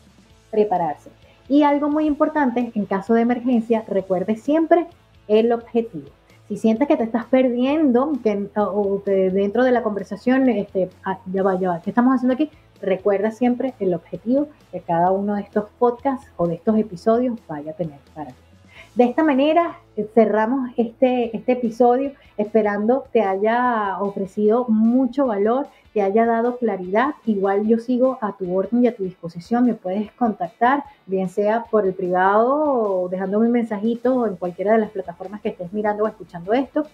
Prepararse. 0.51 1.09
Y 1.47 1.63
algo 1.63 1.89
muy 1.89 2.05
importante, 2.05 2.71
en 2.75 2.85
caso 2.85 3.13
de 3.13 3.21
emergencia, 3.21 3.83
recuerde 3.87 4.35
siempre 4.35 4.87
el 5.27 5.51
objetivo. 5.51 6.09
Si 6.51 6.57
sientes 6.57 6.85
que 6.85 6.97
te 6.97 7.05
estás 7.05 7.23
perdiendo, 7.27 8.11
que, 8.21 8.49
o 8.57 9.01
dentro 9.05 9.63
de 9.63 9.71
la 9.71 9.83
conversación, 9.83 10.49
este, 10.49 10.89
ah, 11.05 11.17
ya 11.31 11.43
va, 11.43 11.57
ya 11.57 11.69
va, 11.69 11.81
¿qué 11.81 11.91
estamos 11.91 12.13
haciendo 12.13 12.33
aquí? 12.33 12.51
Recuerda 12.81 13.31
siempre 13.31 13.73
el 13.79 13.93
objetivo 13.93 14.49
que 14.69 14.81
cada 14.81 15.11
uno 15.11 15.35
de 15.35 15.43
estos 15.43 15.69
podcasts 15.79 16.29
o 16.35 16.47
de 16.49 16.55
estos 16.55 16.77
episodios 16.77 17.39
vaya 17.47 17.71
a 17.71 17.75
tener 17.75 17.99
para 18.13 18.31
ti. 18.31 18.50
De 18.95 19.05
esta 19.05 19.23
manera 19.23 19.77
eh, 19.95 20.05
cerramos 20.13 20.71
este, 20.75 21.35
este 21.35 21.53
episodio 21.53 22.11
esperando 22.35 23.05
te 23.13 23.21
haya 23.21 23.97
ofrecido 24.01 24.65
mucho 24.67 25.27
valor, 25.27 25.67
te 25.93 26.01
haya 26.01 26.25
dado 26.25 26.57
claridad. 26.57 27.15
Igual 27.25 27.67
yo 27.67 27.77
sigo 27.77 28.17
a 28.19 28.35
tu 28.35 28.53
orden 28.53 28.83
y 28.83 28.87
a 28.87 28.95
tu 28.95 29.03
disposición. 29.03 29.65
Me 29.65 29.75
puedes 29.75 30.11
contactar, 30.13 30.83
bien 31.05 31.29
sea 31.29 31.65
por 31.71 31.85
el 31.85 31.93
privado 31.93 33.03
o 33.03 33.09
dejándome 33.09 33.45
un 33.45 33.53
mensajito 33.53 34.27
en 34.27 34.35
cualquiera 34.35 34.73
de 34.73 34.79
las 34.79 34.91
plataformas 34.91 35.39
que 35.39 35.49
estés 35.49 35.71
mirando 35.71 36.03
o 36.03 36.07
escuchando 36.07 36.51
esto. 36.51 36.85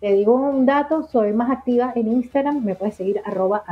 Te 0.00 0.12
digo 0.12 0.34
un 0.34 0.64
dato, 0.64 1.02
soy 1.02 1.32
más 1.32 1.50
activa 1.50 1.92
en 1.96 2.06
Instagram, 2.06 2.64
me 2.64 2.76
puedes 2.76 2.94
seguir 2.94 3.20
arroba 3.24 3.64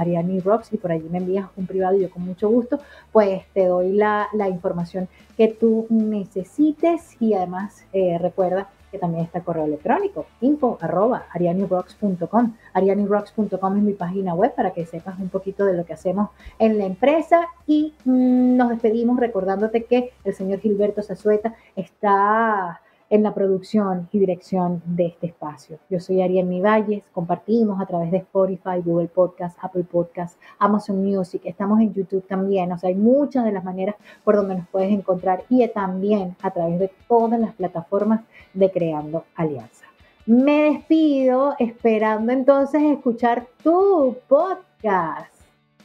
Rocks 0.44 0.72
y 0.72 0.76
por 0.76 0.90
allí 0.90 1.08
me 1.08 1.18
envías 1.18 1.46
un 1.56 1.66
privado 1.66 1.96
y 1.96 2.02
yo 2.02 2.10
con 2.10 2.24
mucho 2.24 2.48
gusto, 2.48 2.80
pues 3.12 3.44
te 3.54 3.66
doy 3.66 3.92
la, 3.92 4.28
información 4.48 5.08
que 5.36 5.46
tú 5.46 5.86
necesites 5.88 7.16
y 7.20 7.34
además 7.34 7.84
eh, 7.92 8.18
recuerda 8.18 8.68
que 8.90 8.98
también 8.98 9.24
está 9.24 9.42
correo 9.42 9.66
electrónico, 9.66 10.26
info 10.40 10.78
arroba 10.80 11.26
arianirocks.com. 11.32 12.54
Arianirocks.com 12.72 13.76
es 13.76 13.82
mi 13.84 13.92
página 13.92 14.34
web 14.34 14.52
para 14.54 14.72
que 14.72 14.84
sepas 14.84 15.20
un 15.20 15.28
poquito 15.28 15.64
de 15.64 15.74
lo 15.74 15.84
que 15.84 15.92
hacemos 15.92 16.30
en 16.58 16.76
la 16.76 16.86
empresa 16.86 17.46
y 17.68 17.94
mm, 18.04 18.56
nos 18.56 18.70
despedimos 18.70 19.20
recordándote 19.20 19.84
que 19.84 20.12
el 20.24 20.34
señor 20.34 20.58
Gilberto 20.58 21.02
Zazueta 21.02 21.54
está 21.76 22.80
en 23.11 23.23
la 23.23 23.35
producción 23.35 24.09
y 24.12 24.19
dirección 24.19 24.83
de 24.85 25.07
este 25.07 25.29
espacio. 25.29 25.79
Yo 25.88 26.01
soy 26.01 26.23
Ariel 26.23 26.61
Valles, 26.61 27.05
compartimos 27.12 27.81
a 27.81 27.87
través 27.87 28.11
de 28.11 28.19
Spotify, 28.19 28.81
Google 28.85 29.09
Podcast, 29.09 29.57
Apple 29.62 29.85
Podcast, 29.85 30.38
Amazon 30.59 31.05
Music, 31.05 31.42
estamos 31.45 31.81
en 31.81 31.95
YouTube 31.95 32.27
también, 32.27 32.73
o 32.73 32.79
sea, 32.79 32.88
hay 32.88 32.97
muchas 32.97 33.45
de 33.45 33.53
las 33.53 33.64
maneras 33.64 33.97
por 34.25 34.37
donde 34.37 34.57
nos 34.57 34.69
puedes 34.69 34.90
encontrar 34.90 35.45
y 35.49 35.66
también 35.69 36.37
a 36.42 36.51
través 36.51 36.79
de 36.79 36.90
todas 37.09 37.38
las 37.38 37.55
plataformas 37.55 38.23
de 38.55 38.71
Creando 38.71 39.25
Alianza. 39.35 39.85
Me 40.27 40.73
despido 40.73 41.55
esperando 41.59 42.33
entonces 42.33 42.83
escuchar 42.83 43.47
tu 43.62 44.16
podcast. 44.27 45.33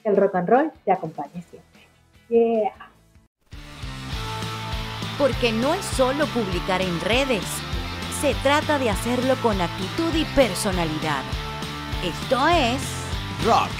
El 0.04 0.18
rock 0.18 0.36
and 0.36 0.50
roll 0.50 0.72
te 0.84 0.92
acompañe 0.92 1.44
siempre. 1.44 1.82
Yeah 2.30 2.90
porque 5.17 5.52
no 5.52 5.74
es 5.74 5.86
solo 5.86 6.26
publicar 6.28 6.82
en 6.82 7.00
redes, 7.02 7.43
se 8.21 8.34
trata 8.36 8.78
de 8.78 8.89
hacerlo 8.89 9.36
con 9.41 9.60
actitud 9.62 10.13
y 10.13 10.26
personalidad. 10.36 11.24
Esto 12.04 12.47
es 12.47 12.82
Rock 13.45 13.71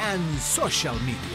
and 0.00 0.40
Social 0.40 0.96
Media. 1.02 1.33